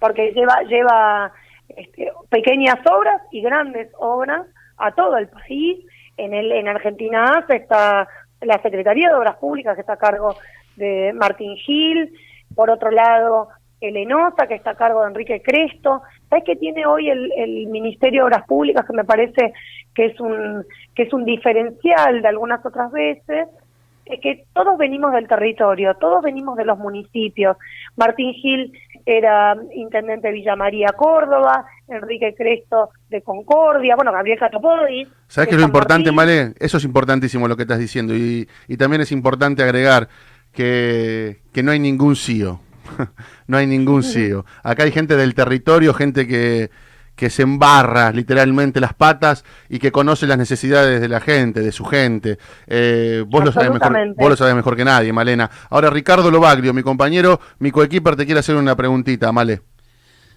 porque 0.00 0.32
lleva 0.32 0.62
lleva 0.68 1.32
este, 1.76 2.10
pequeñas 2.28 2.78
obras 2.90 3.22
y 3.30 3.42
grandes 3.42 3.90
obras 3.98 4.46
a 4.76 4.92
todo 4.92 5.16
el 5.16 5.28
país. 5.28 5.84
En 6.16 6.34
el 6.34 6.52
en 6.52 6.68
Argentina 6.68 7.44
está 7.48 8.08
la 8.40 8.62
Secretaría 8.62 9.08
de 9.08 9.14
Obras 9.14 9.36
Públicas 9.36 9.74
que 9.74 9.82
está 9.82 9.94
a 9.94 9.98
cargo 9.98 10.34
de 10.76 11.12
Martín 11.14 11.56
Gil, 11.56 12.12
por 12.54 12.70
otro 12.70 12.90
lado 12.90 13.48
Elenosa, 13.80 14.46
que 14.46 14.54
está 14.54 14.70
a 14.70 14.76
cargo 14.76 15.02
de 15.02 15.08
Enrique 15.08 15.42
Cresto. 15.42 16.02
¿Sabes 16.28 16.44
qué 16.44 16.56
tiene 16.56 16.86
hoy 16.86 17.08
el, 17.08 17.32
el, 17.36 17.66
Ministerio 17.68 18.22
de 18.22 18.26
Obras 18.26 18.46
Públicas 18.46 18.84
que 18.86 18.92
me 18.92 19.04
parece 19.04 19.52
que 19.94 20.06
es 20.06 20.20
un 20.20 20.64
que 20.94 21.04
es 21.04 21.12
un 21.12 21.24
diferencial 21.24 22.22
de 22.22 22.28
algunas 22.28 22.64
otras 22.64 22.90
veces? 22.92 23.48
Es 24.04 24.20
que 24.20 24.44
todos 24.52 24.76
venimos 24.76 25.12
del 25.12 25.28
territorio, 25.28 25.94
todos 25.94 26.22
venimos 26.22 26.56
de 26.56 26.64
los 26.64 26.78
municipios. 26.78 27.56
Martín 27.96 28.32
Gil 28.34 28.72
era 29.06 29.56
intendente 29.74 30.28
de 30.28 30.34
Villa 30.34 30.56
María, 30.56 30.88
Córdoba, 30.96 31.66
Enrique 31.88 32.34
Cresto 32.36 32.90
de 33.08 33.22
Concordia, 33.22 33.96
bueno, 33.96 34.12
Gabriel 34.12 34.38
Catopodis. 34.38 35.08
¿Sabes 35.28 35.48
qué 35.48 35.54
es 35.54 35.60
lo 35.60 35.66
importante, 35.66 36.12
Male? 36.12 36.54
Eso 36.58 36.76
es 36.78 36.84
importantísimo 36.84 37.48
lo 37.48 37.56
que 37.56 37.62
estás 37.62 37.78
diciendo 37.78 38.14
y, 38.14 38.48
y 38.68 38.76
también 38.76 39.02
es 39.02 39.12
importante 39.12 39.62
agregar 39.62 40.08
que, 40.52 41.38
que 41.52 41.62
no 41.62 41.72
hay 41.72 41.78
ningún 41.78 42.16
CIO 42.16 42.60
no 43.46 43.56
hay 43.56 43.66
ningún 43.66 44.02
CEO. 44.02 44.44
Acá 44.62 44.84
hay 44.84 44.92
gente 44.92 45.16
del 45.16 45.34
territorio, 45.34 45.94
gente 45.94 46.26
que, 46.26 46.70
que 47.20 47.28
se 47.28 47.42
embarra 47.42 48.12
literalmente 48.12 48.80
las 48.80 48.94
patas 48.94 49.44
y 49.68 49.78
que 49.78 49.92
conoce 49.92 50.26
las 50.26 50.38
necesidades 50.38 51.02
de 51.02 51.08
la 51.10 51.20
gente, 51.20 51.60
de 51.60 51.70
su 51.70 51.84
gente. 51.84 52.38
Eh, 52.66 53.22
vos, 53.28 53.44
lo 53.44 53.52
sabés 53.52 53.70
mejor, 53.70 54.14
vos 54.16 54.30
lo 54.30 54.36
sabés 54.36 54.54
mejor 54.54 54.74
que 54.74 54.86
nadie, 54.86 55.12
Malena. 55.12 55.50
Ahora, 55.68 55.90
Ricardo 55.90 56.30
Lobaglio, 56.30 56.72
mi 56.72 56.82
compañero, 56.82 57.38
mi 57.58 57.70
coequiper, 57.72 58.16
te 58.16 58.24
quiere 58.24 58.40
hacer 58.40 58.56
una 58.56 58.74
preguntita, 58.74 59.30
Male. 59.32 59.60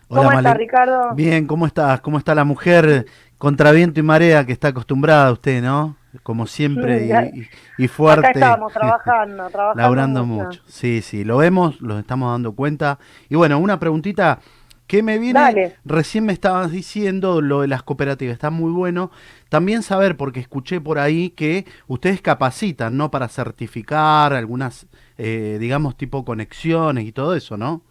¿Cómo 0.09 0.29
estás, 0.29 0.57
Ricardo? 0.57 1.15
Bien, 1.15 1.47
¿cómo 1.47 1.67
estás? 1.67 2.01
¿Cómo 2.01 2.17
está 2.17 2.35
la 2.35 2.43
mujer 2.43 3.05
contra 3.37 3.71
viento 3.71 4.01
y 4.01 4.03
marea 4.03 4.45
que 4.45 4.51
está 4.51 4.67
acostumbrada 4.67 5.29
a 5.29 5.31
usted, 5.31 5.63
no? 5.63 5.95
como 6.21 6.45
siempre 6.45 7.31
y, 7.77 7.87
fuerte. 7.87 8.27
Acá 8.27 8.39
estamos 8.39 8.73
trabajando, 8.73 9.47
trabajando. 9.49 9.81
Laburando 9.81 10.25
mucho. 10.25 10.61
Sí, 10.67 11.01
sí, 11.01 11.23
lo 11.23 11.37
vemos, 11.37 11.81
lo 11.81 11.97
estamos 11.97 12.31
dando 12.31 12.53
cuenta. 12.53 12.99
Y 13.29 13.35
bueno, 13.35 13.57
una 13.57 13.79
preguntita 13.79 14.39
que 14.87 15.01
me 15.01 15.17
viene, 15.17 15.75
recién 15.85 16.25
me 16.25 16.33
estabas 16.33 16.71
diciendo 16.71 17.41
lo 17.41 17.61
de 17.61 17.67
las 17.67 17.83
cooperativas, 17.83 18.33
está 18.33 18.49
muy 18.49 18.71
bueno. 18.71 19.11
También 19.49 19.81
saber, 19.81 20.17
porque 20.17 20.39
escuché 20.39 20.81
por 20.81 20.99
ahí 20.99 21.29
que 21.29 21.65
ustedes 21.87 22.21
capacitan, 22.21 22.97
¿no? 22.97 23.09
Para 23.09 23.27
certificar 23.27 24.33
algunas, 24.33 24.87
eh, 25.17 25.57
digamos, 25.59 25.95
tipo 25.95 26.25
conexiones 26.25 27.05
y 27.05 27.11
todo 27.11 27.35
eso, 27.35 27.57
¿no? 27.57 27.81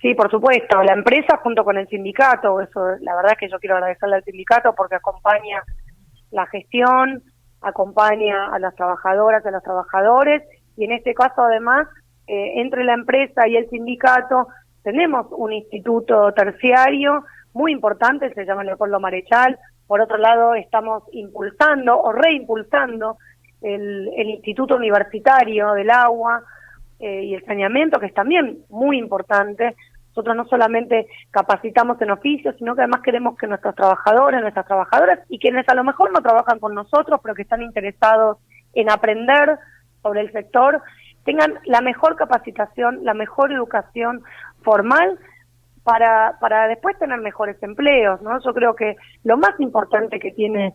Sí, 0.00 0.14
por 0.14 0.30
supuesto. 0.30 0.82
La 0.82 0.92
empresa 0.92 1.38
junto 1.42 1.64
con 1.64 1.78
el 1.78 1.88
sindicato, 1.88 2.60
eso, 2.60 2.80
la 3.00 3.16
verdad 3.16 3.32
es 3.32 3.38
que 3.38 3.48
yo 3.48 3.58
quiero 3.58 3.76
agradecerle 3.76 4.16
al 4.16 4.24
sindicato 4.24 4.74
porque 4.74 4.96
acompaña 4.96 5.62
la 6.30 6.46
gestión, 6.46 7.22
acompaña 7.62 8.52
a 8.52 8.58
las 8.58 8.74
trabajadoras, 8.74 9.44
a 9.46 9.50
los 9.50 9.62
trabajadores 9.62 10.42
y 10.76 10.84
en 10.84 10.92
este 10.92 11.14
caso 11.14 11.42
además 11.42 11.88
eh, 12.26 12.60
entre 12.60 12.84
la 12.84 12.94
empresa 12.94 13.48
y 13.48 13.56
el 13.56 13.68
sindicato 13.70 14.48
tenemos 14.84 15.26
un 15.30 15.52
instituto 15.52 16.32
terciario 16.32 17.24
muy 17.54 17.72
importante, 17.72 18.32
se 18.32 18.44
llama 18.44 18.62
Leopoldo 18.62 19.00
Marechal. 19.00 19.58
Por 19.86 20.00
otro 20.00 20.18
lado, 20.18 20.54
estamos 20.54 21.02
impulsando 21.12 21.98
o 22.00 22.12
reimpulsando 22.12 23.16
el, 23.62 24.10
el 24.16 24.28
Instituto 24.28 24.76
Universitario 24.76 25.72
del 25.72 25.90
Agua 25.90 26.42
eh, 27.00 27.24
y 27.24 27.34
el 27.34 27.44
Saneamiento, 27.44 27.98
que 27.98 28.06
es 28.06 28.14
también 28.14 28.58
muy 28.68 28.98
importante, 28.98 29.74
nosotros 30.08 30.36
no 30.36 30.44
solamente 30.44 31.08
capacitamos 31.32 32.00
en 32.00 32.12
oficios, 32.12 32.54
sino 32.56 32.76
que 32.76 32.82
además 32.82 33.00
queremos 33.02 33.36
que 33.36 33.48
nuestros 33.48 33.74
trabajadores, 33.74 34.40
nuestras 34.40 34.66
trabajadoras 34.66 35.18
y 35.28 35.40
quienes 35.40 35.68
a 35.68 35.74
lo 35.74 35.82
mejor 35.82 36.12
no 36.12 36.22
trabajan 36.22 36.60
con 36.60 36.72
nosotros, 36.72 37.18
pero 37.20 37.34
que 37.34 37.42
están 37.42 37.62
interesados 37.62 38.38
en 38.74 38.90
aprender 38.90 39.58
sobre 40.02 40.20
el 40.20 40.30
sector, 40.30 40.82
tengan 41.24 41.54
la 41.64 41.80
mejor 41.80 42.14
capacitación, 42.14 43.00
la 43.02 43.14
mejor 43.14 43.52
educación 43.52 44.22
formal 44.64 45.18
para, 45.84 46.38
para 46.40 46.66
después 46.66 46.98
tener 46.98 47.20
mejores 47.20 47.62
empleos, 47.62 48.20
¿no? 48.22 48.40
Yo 48.42 48.54
creo 48.54 48.74
que 48.74 48.96
lo 49.22 49.36
más 49.36 49.58
importante 49.60 50.18
que 50.18 50.32
tiene 50.32 50.74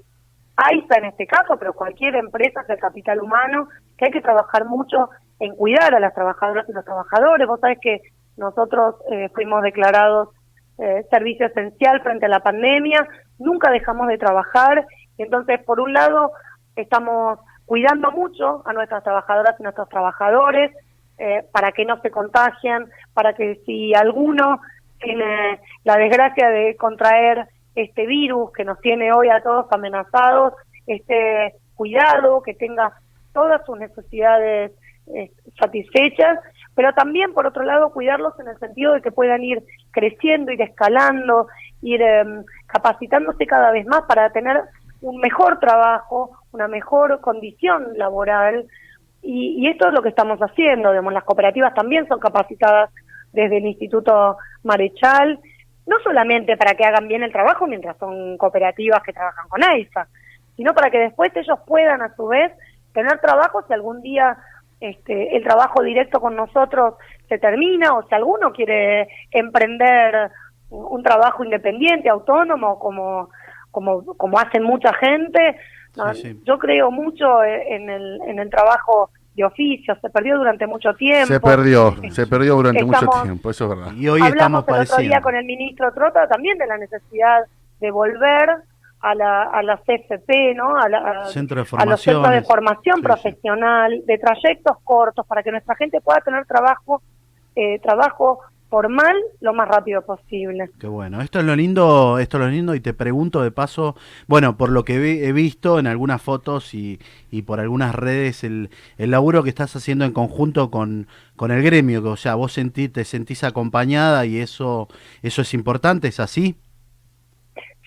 AISA 0.56 0.98
en 0.98 1.06
este 1.06 1.26
caso, 1.26 1.58
pero 1.58 1.74
cualquier 1.74 2.16
empresa 2.16 2.62
es 2.62 2.70
el 2.70 2.80
capital 2.80 3.22
humano, 3.22 3.70
que 3.98 4.06
hay 4.06 4.12
que 4.12 4.22
trabajar 4.22 4.66
mucho 4.66 5.10
en 5.40 5.56
cuidar 5.56 5.96
a 5.96 6.00
las 6.00 6.14
trabajadoras 6.14 6.68
y 6.70 6.74
los 6.74 6.86
trabajadores. 6.86 7.48
Vos 7.48 7.60
sabés 7.60 7.80
que 7.82 8.02
nosotros 8.38 8.96
eh, 9.12 9.30
fuimos 9.34 9.64
declarados 9.64 10.30
eh, 10.78 11.06
servicio 11.10 11.48
esencial 11.48 12.02
frente 12.02 12.26
a 12.26 12.30
la 12.30 12.40
pandemia, 12.42 13.06
nunca 13.38 13.72
dejamos 13.72 14.08
de 14.08 14.18
trabajar, 14.18 14.86
entonces 15.18 15.62
por 15.64 15.80
un 15.80 15.92
lado 15.92 16.32
estamos 16.76 17.40
cuidando 17.66 18.12
mucho 18.12 18.64
a 18.66 18.74
nuestras 18.74 19.04
trabajadoras 19.04 19.56
y 19.60 19.64
nuestros 19.64 19.90
trabajadores 19.90 20.72
eh, 21.20 21.44
para 21.52 21.72
que 21.72 21.86
no 21.86 22.02
se 22.02 22.12
contagien, 22.12 22.86
para 23.14 23.34
que 23.34 23.60
si 23.66 23.94
alguno 23.94 24.62
tiene 25.00 25.60
la 25.84 25.98
desgracia 25.98 26.50
de 26.50 26.76
contraer 26.76 27.48
este 27.76 28.06
virus 28.06 28.52
que 28.54 28.66
nos 28.66 28.80
tiene 28.80 29.12
hoy 29.14 29.30
a 29.30 29.42
todos 29.42 29.66
amenazados, 29.72 30.54
esté 30.88 31.56
cuidado, 31.76 32.42
que 32.42 32.54
tenga 32.54 32.94
todas 33.34 33.66
sus 33.66 33.78
necesidades 33.78 34.72
eh, 35.14 35.32
satisfechas, 35.60 36.40
pero 36.76 36.94
también, 36.94 37.34
por 37.34 37.46
otro 37.46 37.64
lado, 37.64 37.92
cuidarlos 37.92 38.40
en 38.40 38.48
el 38.48 38.58
sentido 38.60 38.94
de 38.94 39.02
que 39.02 39.12
puedan 39.12 39.44
ir 39.44 39.64
creciendo, 39.92 40.52
ir 40.52 40.62
escalando, 40.62 41.48
ir 41.82 42.02
em, 42.02 42.44
capacitándose 42.68 43.46
cada 43.46 43.72
vez 43.72 43.86
más 43.86 44.04
para 44.04 44.30
tener 44.32 44.62
un 45.02 45.18
mejor 45.20 45.60
trabajo, 45.60 46.32
una 46.52 46.68
mejor 46.68 47.20
condición 47.22 47.88
laboral, 47.96 48.66
y, 49.22 49.68
esto 49.68 49.88
es 49.88 49.94
lo 49.94 50.02
que 50.02 50.10
estamos 50.10 50.40
haciendo, 50.40 50.90
digamos, 50.90 51.14
las 51.14 51.24
cooperativas 51.24 51.74
también 51.74 52.08
son 52.08 52.20
capacitadas 52.20 52.90
desde 53.32 53.58
el 53.58 53.66
Instituto 53.66 54.38
Marechal, 54.64 55.40
no 55.86 55.98
solamente 56.04 56.58
para 56.58 56.76
que 56.76 56.86
hagan 56.86 57.08
bien 57.08 57.24
el 57.24 57.32
trabajo 57.32 57.68
mientras 57.68 57.98
son 57.98 58.38
cooperativas 58.38 59.04
que 59.04 59.14
trabajan 59.14 59.48
con 59.50 59.64
AIFA, 59.64 60.08
sino 60.56 60.74
para 60.74 60.90
que 60.90 61.00
después 61.00 61.32
ellos 61.36 61.60
puedan 61.66 62.02
a 62.02 62.16
su 62.16 62.28
vez 62.28 62.52
tener 62.94 63.20
trabajo 63.20 63.64
si 63.68 63.74
algún 63.74 64.02
día 64.02 64.38
este, 64.80 65.36
el 65.36 65.44
trabajo 65.44 65.84
directo 65.84 66.22
con 66.22 66.36
nosotros 66.36 66.96
se 67.28 67.38
termina 67.38 67.94
o 67.96 68.08
si 68.08 68.16
alguno 68.16 68.52
quiere 68.52 69.10
emprender 69.32 70.32
un 70.70 71.04
trabajo 71.04 71.44
independiente, 71.44 72.10
autónomo, 72.10 72.80
como, 72.80 73.30
como, 73.72 74.06
como 74.18 74.40
hacen 74.40 74.64
mucha 74.64 74.94
gente. 74.94 75.58
Yo 76.46 76.58
creo 76.60 76.92
mucho 76.92 77.44
en 77.44 77.90
el, 77.90 78.20
en 78.28 78.40
el 78.40 78.50
trabajo 78.50 79.10
de 79.36 79.44
oficio, 79.44 79.98
se 80.02 80.10
perdió 80.10 80.38
durante 80.38 80.68
mucho 80.68 80.94
tiempo. 80.94 81.28
Se 81.28 81.40
perdió, 81.40 81.96
se 82.12 82.28
perdió 82.28 82.56
durante 82.56 82.84
mucho 82.84 83.08
tiempo, 83.24 83.50
eso 83.50 83.66
es 83.66 83.70
verdad. 83.70 83.94
Y 83.94 84.08
hoy 84.08 84.22
Hablamos 84.22 84.62
estamos 84.62 84.88
el 84.88 84.94
otro 84.94 84.98
día 84.98 85.22
con 85.22 85.36
el 85.36 85.46
ministro 85.46 85.92
Trota 85.94 86.28
también 86.28 86.58
de 86.58 86.68
la 86.68 86.78
necesidad 86.78 87.46
de 87.80 87.92
volver 87.92 88.50
a 89.02 89.16
la, 89.16 89.44
a 89.44 89.64
la 89.64 89.78
CFP, 89.78 90.56
¿no? 90.56 90.76
A, 90.76 90.90
la, 90.90 91.26
Centro 91.28 91.64
a 91.78 91.86
los 91.86 92.02
centros 92.02 92.32
de 92.32 92.42
formación 92.44 93.02
profesional, 93.02 94.04
de 94.06 94.18
trayectos 94.18 94.78
cortos, 94.84 95.26
para 95.26 95.42
que 95.42 95.52
nuestra 95.52 95.76
gente 95.76 96.02
pueda 96.02 96.20
tener 96.20 96.46
trabajo, 96.46 97.02
eh, 97.56 97.80
trabajo 97.80 98.42
formal 98.70 99.16
lo 99.42 99.54
más 99.54 99.68
rápido 99.68 100.06
posible. 100.06 100.70
Qué 100.80 100.88
bueno, 100.88 101.22
esto 101.22 101.40
es 101.40 101.46
lo 101.46 101.56
lindo, 101.56 102.20
esto 102.20 102.38
es 102.38 102.44
lo 102.44 102.50
lindo 102.50 102.76
y 102.76 102.80
te 102.80 102.94
pregunto 102.94 103.42
de 103.42 103.52
paso, 103.52 103.96
bueno, 104.28 104.58
por 104.58 104.70
lo 104.70 104.86
que 104.86 105.26
he 105.28 105.34
visto 105.34 105.80
en 105.80 105.88
algunas 105.88 106.22
fotos 106.22 106.74
y, 106.74 107.00
y 107.32 107.42
por 107.42 107.60
algunas 107.60 107.96
redes, 107.96 108.44
el, 108.44 108.70
el, 108.98 109.12
laburo 109.12 109.44
que 109.44 109.50
estás 109.50 109.76
haciendo 109.76 110.06
en 110.06 110.14
conjunto 110.14 110.70
con, 110.70 111.08
con 111.36 111.52
el 111.52 111.64
gremio, 111.64 112.04
que, 112.04 112.10
o 112.10 112.16
sea, 112.16 112.36
vos 112.36 112.54
sentí, 112.54 112.90
te 112.90 113.04
sentís 113.06 113.44
acompañada 113.44 114.26
y 114.26 114.38
eso, 114.38 114.88
eso 115.24 115.42
es 115.42 115.54
importante, 115.54 116.08
¿es 116.08 116.20
así? 116.20 116.56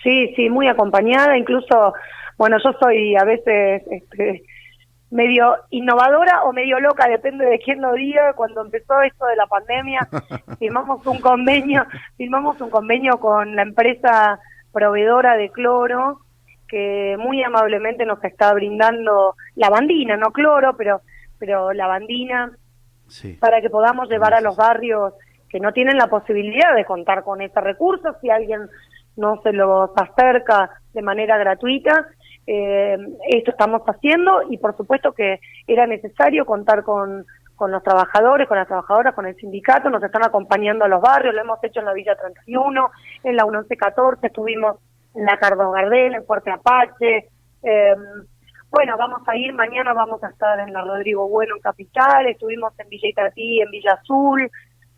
Sí, 0.03 0.33
sí, 0.35 0.51
muy 0.51 0.67
acompañada, 0.67 1.39
incluso, 1.39 1.95
bueno, 2.37 2.57
yo 2.63 2.73
soy 2.81 3.15
a 3.15 3.25
veces 3.25 3.83
este, 3.89 4.43
medio 5.13 5.57
innovadora 5.71 6.43
o 6.45 6.53
medio 6.53 6.81
loca, 6.81 7.07
depende 7.07 7.45
de 7.45 7.59
quién 7.59 7.81
lo 7.81 7.93
diga. 7.93 8.33
Cuando 8.33 8.63
empezó 8.63 9.01
esto 9.03 9.27
de 9.27 9.37
la 9.37 9.47
pandemia, 9.47 10.09
firmamos 10.59 11.07
un 11.07 11.21
convenio, 11.21 11.87
firmamos 12.17 12.61
un 12.61 12.71
convenio 12.71 13.19
con 13.21 13.55
la 13.55 13.63
empresa 13.63 14.41
proveedora 14.73 15.37
de 15.37 15.51
cloro 15.51 16.21
que 16.67 17.17
muy 17.19 17.43
amablemente 17.43 18.07
nos 18.07 18.25
está 18.25 18.55
brindando 18.55 19.37
lavandina, 19.57 20.17
no 20.17 20.33
cloro, 20.33 20.75
pero 20.77 21.03
pero 21.39 21.73
lavandina 21.73 22.57
sí. 23.09 23.33
para 23.33 23.61
que 23.61 23.69
podamos 23.69 24.09
llevar 24.09 24.33
a 24.33 24.41
los 24.41 24.57
barrios 24.57 25.13
que 25.49 25.59
no 25.59 25.73
tienen 25.73 25.99
la 25.99 26.07
posibilidad 26.07 26.73
de 26.75 26.85
contar 26.85 27.25
con 27.25 27.43
ese 27.43 27.61
recurso, 27.61 28.15
si 28.21 28.31
alguien 28.31 28.71
no 29.17 29.41
se 29.43 29.53
los 29.53 29.91
acerca 29.97 30.71
de 30.95 31.03
manera 31.03 31.37
gratuita. 31.37 32.07
Eh, 32.47 32.99
esto 33.29 33.53
estamos 33.53 33.83
haciendo 33.83 34.43
y 34.51 34.59
por 34.59 34.77
supuesto 34.77 35.13
que 35.13 35.41
era 35.67 35.87
necesario 35.87 36.45
contar 36.45 36.83
con, 36.83 37.25
con 37.55 37.71
los 37.71 37.83
trabajadores, 37.83 38.49
con 38.49 38.59
las 38.59 38.67
trabajadoras, 38.67 39.15
con 39.15 39.27
el 39.27 39.37
sindicato, 39.37 39.91
nos 39.91 40.03
están 40.03 40.25
acompañando 40.25 40.85
a 40.85 40.89
los 40.89 41.01
barrios, 41.01 41.35
lo 41.35 41.41
hemos 41.41 41.63
hecho 41.63 41.81
en 41.81 41.87
la 41.87 41.93
Villa 41.93 42.17
31, 42.17 42.91
en 43.23 43.37
la 43.37 43.45
1114, 43.45 44.27
estuvimos 44.27 44.77
en 45.15 45.25
la 45.25 45.39
Cardo 45.39 45.71
Gardel, 45.71 46.15
en 46.15 46.25
Fuerte 46.25 46.51
Apache, 46.51 47.29
eh, 47.63 47.95
bueno, 48.73 48.97
vamos 48.97 49.21
a 49.27 49.37
ir, 49.37 49.53
mañana 49.53 49.93
vamos 49.93 50.25
a 50.25 50.29
estar 50.29 50.59
en 50.61 50.73
la 50.73 50.81
Rodrigo 50.81 51.29
Bueno 51.29 51.57
en 51.57 51.61
Capital, 51.61 52.27
estuvimos 52.27 52.73
en 52.79 52.89
Villa 52.89 53.09
Itatí, 53.09 53.61
en 53.61 53.71
Villa 53.71 53.93
Azul, 53.93 54.51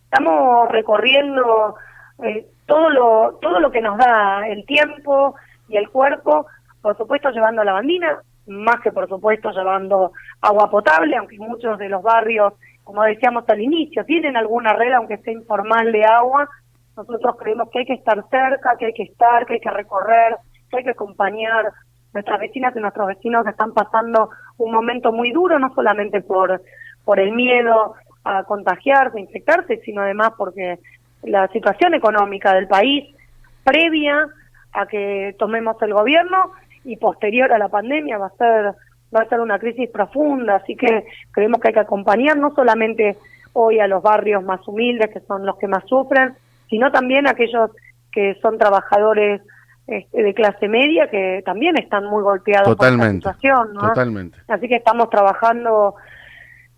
estamos 0.04 0.68
recorriendo 0.70 1.74
eh, 2.22 2.46
todo 2.66 2.88
lo 2.90 3.38
todo 3.42 3.58
lo 3.58 3.72
que 3.72 3.80
nos 3.80 3.98
da 3.98 4.46
el 4.46 4.64
tiempo 4.64 5.34
y 5.68 5.76
el 5.76 5.90
cuerpo, 5.90 6.46
por 6.84 6.98
supuesto 6.98 7.30
llevando 7.30 7.64
la 7.64 7.72
bandina, 7.72 8.20
más 8.46 8.78
que 8.82 8.92
por 8.92 9.08
supuesto 9.08 9.50
llevando 9.52 10.12
agua 10.42 10.70
potable, 10.70 11.16
aunque 11.16 11.38
muchos 11.38 11.78
de 11.78 11.88
los 11.88 12.02
barrios, 12.02 12.52
como 12.82 13.02
decíamos 13.04 13.48
al 13.48 13.62
inicio, 13.62 14.04
tienen 14.04 14.36
alguna 14.36 14.74
red, 14.74 14.92
aunque 14.92 15.16
sea 15.16 15.32
informal, 15.32 15.90
de 15.92 16.04
agua. 16.04 16.46
Nosotros 16.94 17.36
creemos 17.38 17.70
que 17.70 17.78
hay 17.78 17.86
que 17.86 17.94
estar 17.94 18.22
cerca, 18.28 18.76
que 18.78 18.84
hay 18.84 18.92
que 18.92 19.04
estar, 19.04 19.46
que 19.46 19.54
hay 19.54 19.60
que 19.60 19.70
recorrer, 19.70 20.36
que 20.68 20.76
hay 20.76 20.84
que 20.84 20.90
acompañar 20.90 21.72
nuestras 22.12 22.38
vecinas 22.38 22.76
y 22.76 22.80
nuestros 22.80 23.06
vecinos 23.06 23.44
que 23.44 23.52
están 23.52 23.72
pasando 23.72 24.28
un 24.58 24.70
momento 24.70 25.10
muy 25.10 25.32
duro, 25.32 25.58
no 25.58 25.72
solamente 25.74 26.20
por, 26.20 26.60
por 27.02 27.18
el 27.18 27.32
miedo 27.32 27.94
a 28.24 28.44
contagiarse, 28.44 29.18
infectarse, 29.18 29.80
sino 29.86 30.02
además 30.02 30.32
porque 30.36 30.80
la 31.22 31.48
situación 31.48 31.94
económica 31.94 32.52
del 32.52 32.68
país 32.68 33.16
previa 33.64 34.28
a 34.74 34.86
que 34.86 35.34
tomemos 35.38 35.80
el 35.80 35.94
gobierno 35.94 36.52
y 36.84 36.96
posterior 36.96 37.52
a 37.52 37.58
la 37.58 37.68
pandemia 37.68 38.18
va 38.18 38.26
a 38.26 38.36
ser 38.36 38.74
va 39.14 39.20
a 39.20 39.28
ser 39.28 39.40
una 39.40 39.58
crisis 39.58 39.88
profunda, 39.90 40.56
así 40.56 40.74
que 40.74 41.04
creemos 41.30 41.60
que 41.60 41.68
hay 41.68 41.74
que 41.74 41.80
acompañar 41.80 42.36
no 42.36 42.52
solamente 42.54 43.16
hoy 43.52 43.78
a 43.78 43.86
los 43.86 44.02
barrios 44.02 44.42
más 44.42 44.66
humildes 44.66 45.10
que 45.12 45.20
son 45.20 45.46
los 45.46 45.56
que 45.56 45.68
más 45.68 45.84
sufren, 45.86 46.34
sino 46.68 46.90
también 46.90 47.26
a 47.26 47.30
aquellos 47.30 47.70
que 48.10 48.36
son 48.42 48.58
trabajadores 48.58 49.40
este, 49.86 50.22
de 50.22 50.34
clase 50.34 50.66
media 50.66 51.08
que 51.08 51.42
también 51.44 51.76
están 51.78 52.06
muy 52.06 52.22
golpeados 52.22 52.74
por 52.74 52.92
la 52.92 53.10
situación, 53.12 53.74
Totalmente. 53.74 54.38
Así 54.48 54.66
que 54.66 54.76
estamos 54.76 55.10
trabajando 55.10 55.94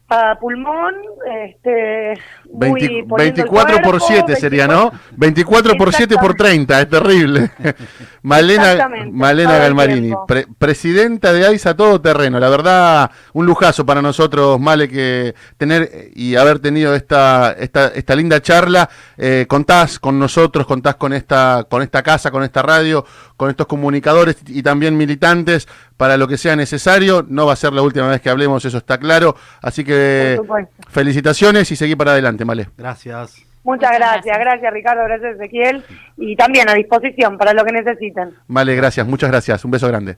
a 0.08 0.38
pulmón, 0.38 0.94
este, 1.44 2.14
24 2.44 3.82
por 3.82 4.00
7 4.00 4.36
sería, 4.36 4.68
¿no? 4.68 4.92
24 5.16 5.76
por 5.76 5.92
7 5.92 6.16
por 6.20 6.34
30, 6.34 6.80
es 6.80 6.88
terrible. 6.88 7.50
Malena, 8.22 8.88
Malena 9.10 9.58
Galmarini, 9.58 10.12
presidenta 10.58 11.32
de 11.32 11.46
AISA 11.46 11.74
Todo 11.74 12.00
Terreno. 12.00 12.38
La 12.38 12.48
verdad, 12.48 13.10
un 13.32 13.46
lujazo 13.46 13.84
para 13.84 14.00
nosotros, 14.00 14.60
Male, 14.60 14.88
que 14.88 15.34
tener 15.56 16.10
y 16.14 16.36
haber 16.36 16.60
tenido 16.60 16.94
esta, 16.94 17.52
esta, 17.58 17.88
esta 17.88 18.14
linda 18.14 18.40
charla. 18.40 18.88
Eh, 19.16 19.46
contás 19.48 19.98
con 19.98 20.18
nosotros, 20.18 20.66
contás 20.66 20.94
con 20.96 21.12
esta, 21.12 21.66
con 21.68 21.82
esta 21.82 22.02
casa, 22.02 22.30
con 22.30 22.44
esta 22.44 22.62
radio, 22.62 23.04
con 23.36 23.50
estos 23.50 23.66
comunicadores 23.66 24.36
y 24.46 24.62
también 24.62 24.96
militantes 24.96 25.66
para 25.96 26.16
lo 26.16 26.28
que 26.28 26.36
sea 26.36 26.56
necesario. 26.56 27.24
No 27.28 27.46
va 27.46 27.52
a 27.54 27.56
ser 27.56 27.72
la 27.72 27.82
última 27.82 28.08
vez 28.08 28.20
que 28.20 28.30
hablemos, 28.30 28.64
eso 28.64 28.78
está 28.78 28.98
claro. 28.98 29.36
Así 29.62 29.84
que 29.84 30.40
felicitaciones 30.88 31.70
y 31.70 31.76
seguir 31.76 31.96
para 31.96 32.12
adelante, 32.12 32.44
Male. 32.44 32.68
Gracias. 32.76 33.46
Muchas, 33.66 33.90
gracias. 33.96 34.38
gracias, 34.38 34.72
Ricardo, 34.72 35.02
gracias 35.04 35.34
Ezequiel 35.34 35.84
y 36.16 36.36
también 36.36 36.68
a 36.68 36.74
disposición 36.74 37.36
para 37.36 37.52
lo 37.52 37.64
que 37.64 37.72
necesiten. 37.72 38.32
Vale, 38.46 38.76
gracias, 38.76 39.04
muchas 39.04 39.28
gracias, 39.28 39.64
un 39.64 39.72
beso 39.72 39.88
grande. 39.88 40.16